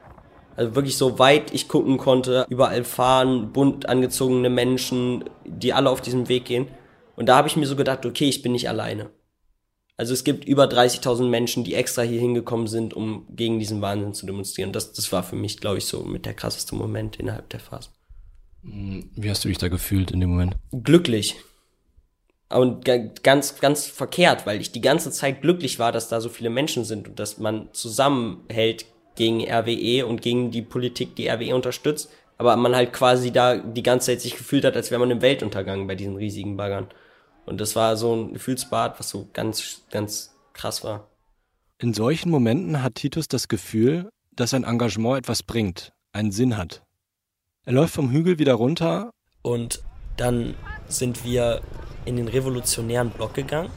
[0.56, 6.02] Also wirklich so weit ich gucken konnte, überall fahren, bunt angezogene Menschen, die alle auf
[6.02, 6.68] diesem Weg gehen.
[7.16, 9.08] Und da habe ich mir so gedacht, okay, ich bin nicht alleine.
[9.96, 14.12] Also es gibt über 30.000 Menschen, die extra hier hingekommen sind, um gegen diesen Wahnsinn
[14.12, 14.74] zu demonstrieren.
[14.74, 17.88] Das, das war für mich, glaube ich, so mit der krasseste Moment innerhalb der Phase.
[18.68, 20.56] Wie hast du dich da gefühlt in dem Moment?
[20.72, 21.36] Glücklich.
[22.48, 26.50] Und ganz, ganz verkehrt, weil ich die ganze Zeit glücklich war, dass da so viele
[26.50, 32.10] Menschen sind und dass man zusammenhält gegen RWE und gegen die Politik, die RWE unterstützt.
[32.38, 35.22] Aber man halt quasi da die ganze Zeit sich gefühlt hat, als wäre man im
[35.22, 36.88] Weltuntergang bei diesen riesigen Baggern.
[37.46, 41.08] Und das war so ein Gefühlsbad, was so ganz, ganz krass war.
[41.78, 46.85] In solchen Momenten hat Titus das Gefühl, dass sein Engagement etwas bringt, einen Sinn hat.
[47.66, 49.10] Er läuft vom Hügel wieder runter.
[49.42, 49.82] Und
[50.16, 50.54] dann
[50.86, 51.62] sind wir
[52.04, 53.70] in den revolutionären Block gegangen.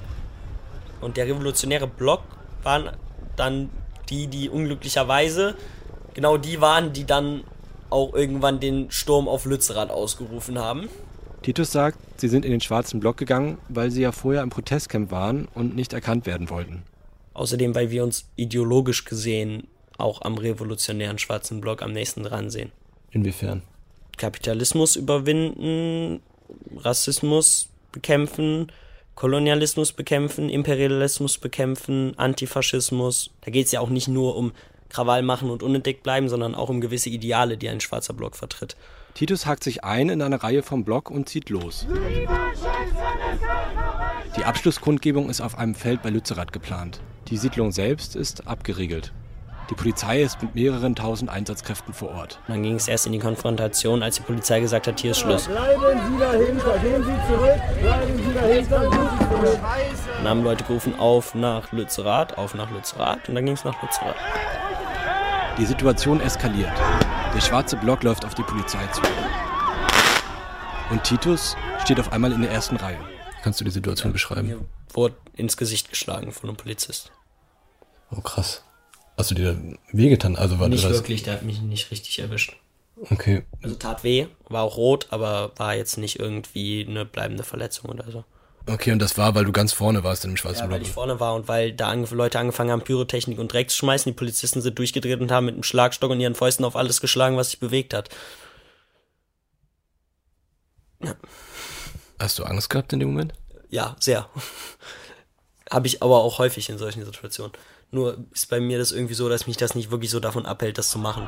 [1.01, 2.21] Und der revolutionäre Block
[2.61, 2.95] waren
[3.35, 3.71] dann
[4.09, 5.55] die, die unglücklicherweise
[6.13, 7.43] genau die waren, die dann
[7.89, 10.87] auch irgendwann den Sturm auf Lützerath ausgerufen haben.
[11.41, 15.09] Titus sagt, sie sind in den schwarzen Block gegangen, weil sie ja vorher im Protestcamp
[15.09, 16.83] waren und nicht erkannt werden wollten.
[17.33, 22.71] Außerdem, weil wir uns ideologisch gesehen auch am revolutionären schwarzen Block am nächsten dran sehen.
[23.09, 23.63] Inwiefern?
[24.19, 26.21] Kapitalismus überwinden,
[26.77, 28.71] Rassismus bekämpfen,
[29.15, 33.31] Kolonialismus bekämpfen, Imperialismus bekämpfen, Antifaschismus.
[33.41, 34.51] Da geht es ja auch nicht nur um
[34.89, 38.75] Krawall machen und unentdeckt bleiben, sondern auch um gewisse Ideale, die ein schwarzer Block vertritt.
[39.13, 41.87] Titus hakt sich ein in eine Reihe vom Block und zieht los.
[44.37, 47.01] Die Abschlusskundgebung ist auf einem Feld bei Lützerath geplant.
[47.29, 49.11] Die Siedlung selbst ist abgeriegelt.
[49.69, 52.39] Die Polizei ist mit mehreren tausend Einsatzkräften vor Ort.
[52.47, 55.47] Dann ging es erst in die Konfrontation, als die Polizei gesagt hat, hier ist Schluss.
[55.47, 59.59] Bleiben Sie dahinter, gehen Sie zurück, bleiben Sie dahinter, gehen Sie zurück.
[60.17, 63.79] Dann haben Leute gerufen, auf nach Lützerath, auf nach Lützerath und dann ging es nach
[63.83, 64.15] Lützerath.
[65.59, 66.73] Die Situation eskaliert.
[67.35, 69.01] Der schwarze Block läuft auf die Polizei zu.
[70.89, 72.97] Und Titus steht auf einmal in der ersten Reihe.
[73.43, 74.47] Kannst du die Situation beschreiben?
[74.47, 74.59] Mir
[74.93, 77.11] wurde ins Gesicht geschlagen von einem Polizist.
[78.09, 78.63] Oh krass.
[79.19, 79.59] Hast du dir
[79.91, 80.37] wehgetan?
[80.37, 82.55] Also war nicht das wirklich, der hat mich nicht richtig erwischt.
[83.09, 83.43] Okay.
[83.61, 88.09] Also tat weh, war auch rot, aber war jetzt nicht irgendwie eine bleibende Verletzung oder
[88.09, 88.23] so.
[88.65, 90.91] Okay, und das war, weil du ganz vorne warst in dem schwarzen Ja, weil ich
[90.91, 94.09] vorne war und weil da ange Leute angefangen haben, Pyrotechnik und Dreck zu schmeißen.
[94.09, 97.35] Die Polizisten sind durchgedreht und haben mit einem Schlagstock und ihren Fäusten auf alles geschlagen,
[97.35, 98.07] was sich bewegt hat.
[102.17, 103.33] Hast du Angst gehabt in dem Moment?
[103.69, 104.29] Ja, sehr.
[105.69, 107.51] Habe ich aber auch häufig in solchen Situationen.
[107.91, 110.77] Nur ist bei mir das irgendwie so, dass mich das nicht wirklich so davon abhält,
[110.77, 111.27] das zu machen.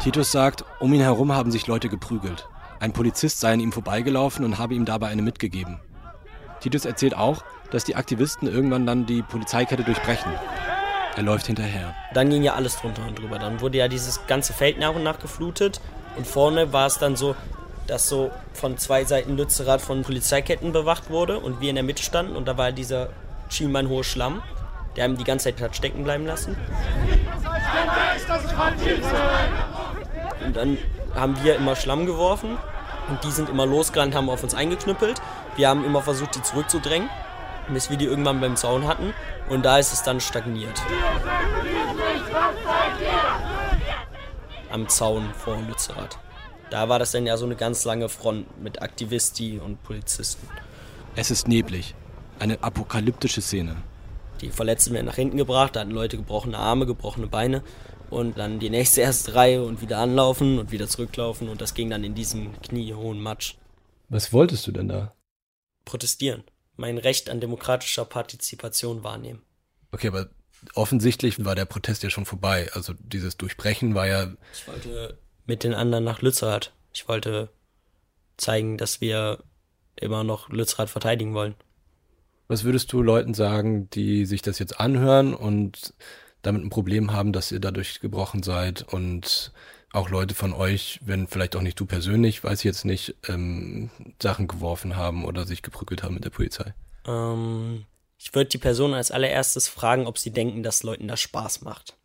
[0.00, 2.48] Titus sagt, um ihn herum haben sich Leute geprügelt.
[2.78, 5.80] Ein Polizist sei an ihm vorbeigelaufen und habe ihm dabei eine mitgegeben.
[6.60, 10.30] Titus erzählt auch, dass die Aktivisten irgendwann dann die Polizeikette durchbrechen.
[11.16, 11.94] Er läuft hinterher.
[12.14, 13.40] Dann ging ja alles drunter und drüber.
[13.40, 15.80] Dann wurde ja dieses ganze Feld nach und nach geflutet.
[16.16, 17.34] Und vorne war es dann so,
[17.86, 22.02] dass so von zwei Seiten Lützerath von Polizeiketten bewacht wurde und wir in der Mitte
[22.02, 22.36] standen.
[22.36, 23.10] Und da war dieser
[23.48, 24.42] schienbeinhohe Schlamm,
[24.96, 26.56] der einem die ganze Zeit hat stecken bleiben lassen.
[30.44, 30.78] Und dann
[31.14, 32.58] haben wir immer Schlamm geworfen
[33.08, 35.20] und die sind immer losgerannt, haben auf uns eingeknüppelt.
[35.56, 37.08] Wir haben immer versucht, die zurückzudrängen,
[37.68, 39.14] bis wir die irgendwann beim Zaun hatten.
[39.48, 40.82] Und da ist es dann stagniert.
[44.70, 46.18] Am Zaun vor Lützerath.
[46.70, 50.48] Da war das dann ja so eine ganz lange Front mit Aktivisti und Polizisten.
[51.14, 51.94] Es ist neblig.
[52.38, 53.76] Eine apokalyptische Szene.
[54.40, 57.62] Die Verletzten werden nach hinten gebracht, da hatten Leute gebrochene Arme, gebrochene Beine
[58.10, 61.88] und dann die nächste erste Reihe und wieder anlaufen und wieder zurücklaufen und das ging
[61.88, 63.54] dann in diesem kniehohen Matsch.
[64.08, 65.14] Was wolltest du denn da?
[65.84, 66.44] Protestieren.
[66.76, 69.42] Mein Recht an demokratischer Partizipation wahrnehmen.
[69.92, 70.28] Okay, aber
[70.74, 72.68] offensichtlich war der Protest ja schon vorbei.
[72.74, 74.32] Also dieses Durchbrechen war ja.
[74.52, 76.72] Ich wollte mit den anderen nach Lützerath.
[76.92, 77.48] Ich wollte
[78.36, 79.38] zeigen, dass wir
[79.96, 81.54] immer noch Lützerath verteidigen wollen.
[82.48, 85.94] Was würdest du Leuten sagen, die sich das jetzt anhören und
[86.42, 89.52] damit ein Problem haben, dass ihr dadurch gebrochen seid und
[89.92, 93.90] auch Leute von euch, wenn vielleicht auch nicht du persönlich, weiß ich jetzt nicht, ähm,
[94.22, 96.74] Sachen geworfen haben oder sich geprügelt haben mit der Polizei?
[97.06, 97.86] Ähm,
[98.18, 101.96] ich würde die Person als allererstes fragen, ob sie denken, dass Leuten das Spaß macht.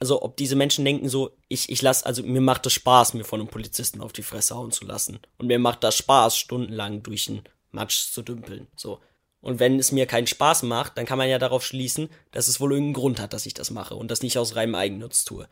[0.00, 3.24] Also ob diese Menschen denken so, ich, ich lass, also mir macht es Spaß, mir
[3.24, 5.18] von einem Polizisten auf die Fresse hauen zu lassen.
[5.38, 8.68] Und mir macht das Spaß, stundenlang durch den Matsch zu dümpeln.
[8.76, 9.00] So.
[9.40, 12.60] Und wenn es mir keinen Spaß macht, dann kann man ja darauf schließen, dass es
[12.60, 15.48] wohl irgendeinen Grund hat, dass ich das mache und das nicht aus reinem Eigennutz tue.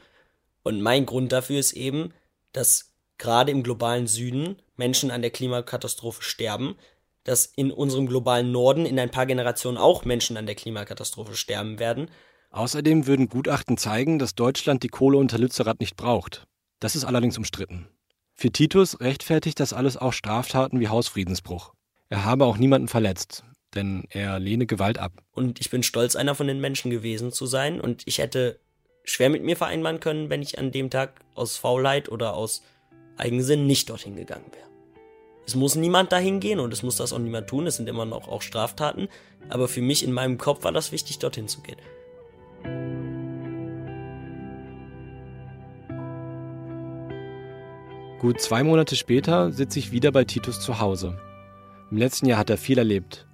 [0.63, 2.13] Und mein Grund dafür ist eben,
[2.53, 6.77] dass gerade im globalen Süden Menschen an der Klimakatastrophe sterben,
[7.25, 11.79] dass in unserem globalen Norden in ein paar Generationen auch Menschen an der Klimakatastrophe sterben
[11.79, 12.09] werden.
[12.57, 16.47] Außerdem würden Gutachten zeigen, dass Deutschland die Kohle unter Lützerath nicht braucht.
[16.81, 17.87] Das ist allerdings umstritten.
[18.35, 21.75] Für Titus rechtfertigt das alles auch Straftaten wie Hausfriedensbruch.
[22.09, 25.13] Er habe auch niemanden verletzt, denn er lehne Gewalt ab.
[25.33, 27.79] Und ich bin stolz, einer von den Menschen gewesen zu sein.
[27.79, 28.59] Und ich hätte
[29.05, 32.63] schwer mit mir vereinbaren können, wenn ich an dem Tag aus Faulheit oder aus
[33.19, 34.71] Eigensinn nicht dorthin gegangen wäre.
[35.47, 37.67] Es muss niemand dahin gehen und es muss das auch niemand tun.
[37.67, 39.09] Es sind immer noch auch Straftaten.
[39.51, 41.77] Aber für mich in meinem Kopf war das wichtig, dorthin zu gehen.
[48.19, 51.19] Gut zwei Monate später sitze ich wieder bei Titus zu Hause.
[51.91, 53.27] Im letzten Jahr hat er viel erlebt.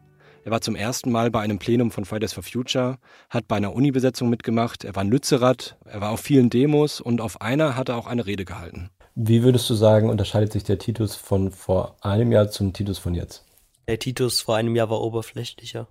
[0.45, 2.99] Er war zum ersten Mal bei einem Plenum von Fridays for Future,
[3.31, 7.21] hat bei einer Uni-Besetzung mitgemacht, er war in Lützerath, er war auf vielen Demos und
[7.21, 8.90] auf einer hat er auch eine Rede gehalten.
[9.15, 13.15] Wie würdest du sagen, unterscheidet sich der Titus von vor einem Jahr zum Titus von
[13.15, 13.44] jetzt?
[13.87, 15.87] Der Titus vor einem Jahr war oberflächlicher.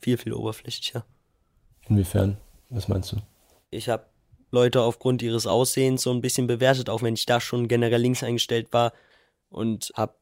[0.00, 1.04] Viel, viel oberflächlicher.
[1.88, 2.38] Inwiefern?
[2.70, 3.16] Was meinst du?
[3.70, 4.06] Ich habe
[4.50, 8.22] Leute aufgrund ihres Aussehens so ein bisschen bewertet, auch wenn ich da schon generell links
[8.22, 8.92] eingestellt war
[9.48, 10.14] und habe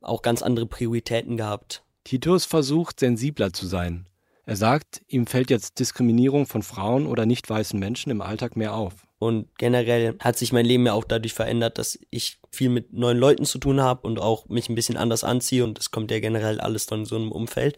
[0.00, 1.82] auch ganz andere Prioritäten gehabt.
[2.04, 4.08] Titus versucht, sensibler zu sein.
[4.44, 8.74] Er sagt, ihm fällt jetzt Diskriminierung von Frauen oder nicht weißen Menschen im Alltag mehr
[8.74, 9.06] auf.
[9.18, 13.18] Und generell hat sich mein Leben ja auch dadurch verändert, dass ich viel mit neuen
[13.18, 16.20] Leuten zu tun habe und auch mich ein bisschen anders anziehe und das kommt ja
[16.20, 17.76] generell alles dann in so einem Umfeld.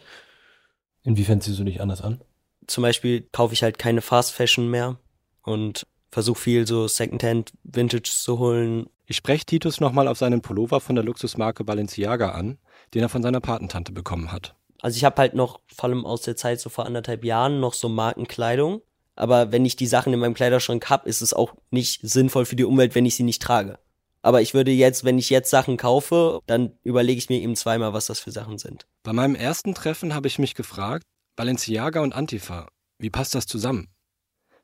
[1.05, 2.21] Inwiefern ziehst du dich anders an?
[2.69, 4.99] Zum Beispiel kaufe ich halt keine Fast Fashion mehr
[5.43, 8.89] und versuche viel so Secondhand Vintage zu holen.
[9.07, 12.59] Ich spreche Titus nochmal auf seinen Pullover von der Luxusmarke Balenciaga an,
[12.95, 14.55] den er von seiner Patentante bekommen hat.
[14.81, 17.75] Also ich habe halt noch, vor allem aus der Zeit so vor anderthalb Jahren, noch
[17.75, 18.83] so Markenkleidung.
[19.17, 22.55] Aber wenn ich die Sachen in meinem Kleiderschrank habe, ist es auch nicht sinnvoll für
[22.55, 23.79] die Umwelt, wenn ich sie nicht trage.
[24.23, 27.93] Aber ich würde jetzt, wenn ich jetzt Sachen kaufe, dann überlege ich mir eben zweimal,
[27.93, 28.87] was das für Sachen sind.
[29.03, 31.05] Bei meinem ersten Treffen habe ich mich gefragt,
[31.39, 32.67] Balenciaga und Antifa,
[32.99, 33.87] wie passt das zusammen?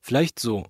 [0.01, 0.67] Vielleicht so.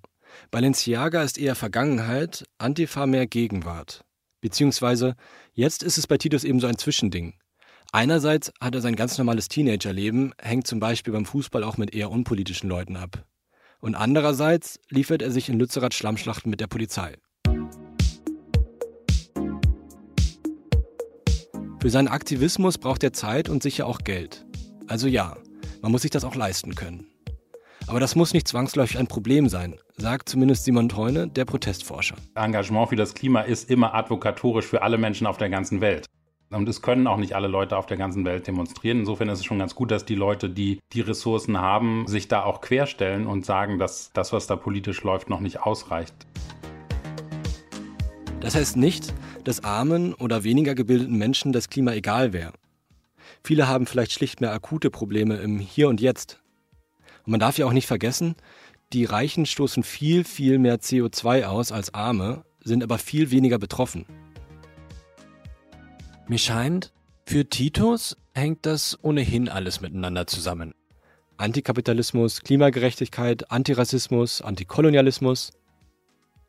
[0.51, 4.05] Balenciaga ist eher Vergangenheit, Antifa mehr Gegenwart.
[4.39, 5.15] Beziehungsweise,
[5.53, 7.33] jetzt ist es bei Titus eben so ein Zwischending.
[7.91, 12.11] Einerseits hat er sein ganz normales Teenagerleben, hängt zum Beispiel beim Fußball auch mit eher
[12.11, 13.25] unpolitischen Leuten ab.
[13.79, 17.15] Und andererseits liefert er sich in Lützerath Schlammschlachten mit der Polizei.
[21.81, 24.45] Für seinen Aktivismus braucht er Zeit und sicher auch Geld.
[24.87, 25.35] Also ja,
[25.85, 27.05] man muss sich das auch leisten können.
[27.85, 32.15] Aber das muss nicht zwangsläufig ein Problem sein, sagt zumindest Simon Teune, der Protestforscher.
[32.33, 36.07] Engagement für das Klima ist immer advokatorisch für alle Menschen auf der ganzen Welt.
[36.49, 39.01] Und es können auch nicht alle Leute auf der ganzen Welt demonstrieren.
[39.01, 42.41] Insofern ist es schon ganz gut, dass die Leute, die die Ressourcen haben, sich da
[42.41, 46.15] auch querstellen und sagen, dass das, was da politisch läuft, noch nicht ausreicht.
[48.39, 49.13] Das heißt nicht,
[49.43, 52.53] dass armen oder weniger gebildeten Menschen das Klima egal wäre.
[53.45, 56.41] Viele haben vielleicht schlicht mehr akute Probleme im Hier und Jetzt.
[57.25, 58.33] Und man darf ja auch nicht vergessen,
[58.91, 64.07] die Reichen stoßen viel, viel mehr CO2 aus als Arme, sind aber viel weniger betroffen.
[66.27, 66.91] Mir scheint,
[67.27, 70.73] für Titus hängt das ohnehin alles miteinander zusammen.
[71.37, 75.51] Antikapitalismus, Klimagerechtigkeit, Antirassismus, Antikolonialismus.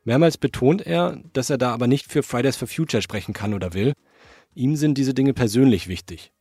[0.03, 3.75] Mehrmals betont er, dass er da aber nicht für Fridays for Future sprechen kann oder
[3.75, 3.93] will.
[4.55, 6.31] Ihm sind diese Dinge persönlich wichtig.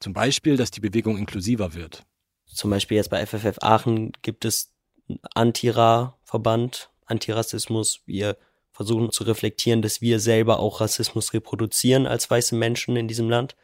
[0.00, 2.04] Zum Beispiel, dass die Bewegung inklusiver wird.
[2.46, 4.72] Zum Beispiel jetzt bei FFF Aachen gibt es
[5.08, 8.00] einen Antira-Verband, Antirassismus.
[8.06, 8.36] Wir
[8.72, 13.56] versuchen zu reflektieren, dass wir selber auch Rassismus reproduzieren als weiße Menschen in diesem Land.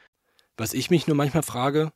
[0.56, 1.92] Was ich mich nur manchmal frage,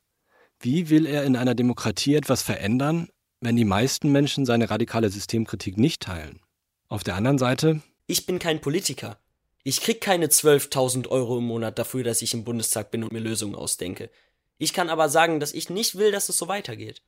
[0.59, 3.09] wie will er in einer Demokratie etwas verändern,
[3.41, 6.41] wenn die meisten Menschen seine radikale Systemkritik nicht teilen?
[6.89, 7.81] Auf der anderen Seite.
[8.07, 9.19] Ich bin kein Politiker.
[9.63, 13.19] Ich krieg keine 12.000 Euro im Monat dafür, dass ich im Bundestag bin und mir
[13.19, 14.09] Lösungen ausdenke.
[14.57, 17.01] Ich kann aber sagen, dass ich nicht will, dass es so weitergeht.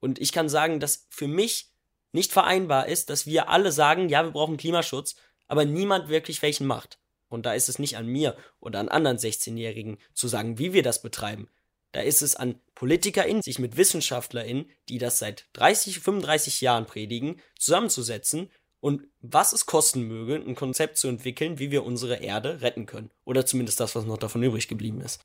[0.00, 1.70] Und ich kann sagen, dass für mich
[2.12, 5.16] nicht vereinbar ist, dass wir alle sagen, ja, wir brauchen Klimaschutz,
[5.48, 6.98] aber niemand wirklich welchen macht.
[7.28, 10.82] Und da ist es nicht an mir oder an anderen 16-Jährigen zu sagen, wie wir
[10.82, 11.48] das betreiben.
[11.92, 17.40] Da ist es an PolitikerInnen, sich mit WissenschaftlerInnen, die das seit 30, 35 Jahren predigen,
[17.58, 22.86] zusammenzusetzen und was es kosten möge, ein Konzept zu entwickeln, wie wir unsere Erde retten
[22.86, 23.10] können.
[23.24, 25.24] Oder zumindest das, was noch davon übrig geblieben ist.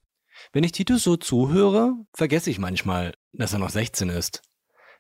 [0.52, 4.42] Wenn ich Titus so zuhöre, vergesse ich manchmal, dass er noch 16 ist.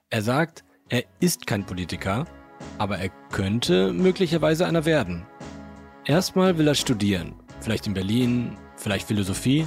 [0.09, 2.25] Er sagt, er ist kein Politiker,
[2.77, 5.25] aber er könnte möglicherweise einer werden.
[6.05, 9.65] Erstmal will er studieren, vielleicht in Berlin, vielleicht Philosophie.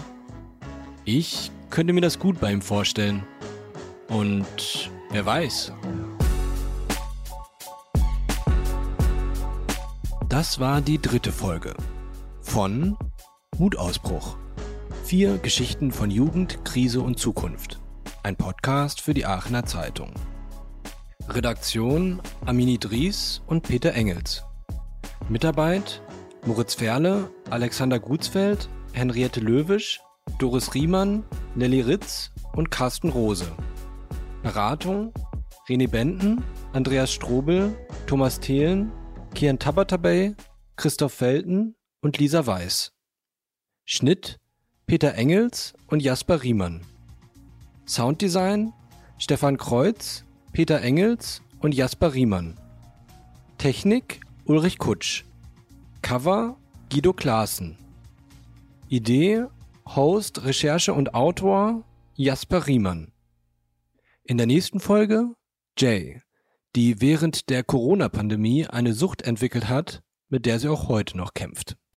[1.05, 3.25] Ich könnte mir das gut bei ihm vorstellen.
[4.09, 5.73] Und wer weiß.
[10.29, 11.75] Das war die dritte Folge
[12.41, 12.97] von
[13.59, 14.42] Mutausbruch.
[15.13, 17.83] Vier Geschichten von Jugend, Krise und Zukunft.
[18.23, 20.15] Ein Podcast für die Aachener Zeitung.
[21.29, 24.43] Redaktion Amini Dries und Peter Engels.
[25.29, 26.01] Mitarbeit
[26.47, 30.01] Moritz Ferle, Alexander Gutsfeld, Henriette Löwisch,
[30.39, 31.25] Doris Riemann,
[31.57, 33.53] Nelly Ritz und Carsten Rose.
[34.43, 35.13] Beratung
[35.69, 36.43] René Benten,
[36.73, 38.91] Andreas Strobel, Thomas Thelen,
[39.35, 40.35] Kian Tabatabay,
[40.77, 42.95] Christoph Felten und Lisa Weiß.
[43.85, 44.39] Schnitt
[44.93, 46.83] Peter Engels und Jasper Riemann.
[47.87, 48.75] Sounddesign
[49.17, 50.23] Stefan Kreuz,
[50.53, 52.61] Peter Engels und Jasper Riemann.
[53.57, 55.25] Technik Ulrich Kutsch.
[56.03, 56.59] Cover
[56.91, 57.79] Guido Klaassen.
[58.91, 59.47] Idee,
[59.87, 61.85] Host, Recherche und Autor
[62.17, 63.13] Jasper Riemann.
[64.25, 65.35] In der nächsten Folge
[65.79, 66.21] Jay,
[66.77, 71.79] die während der Corona-Pandemie eine Sucht entwickelt hat, mit der sie auch heute noch kämpft.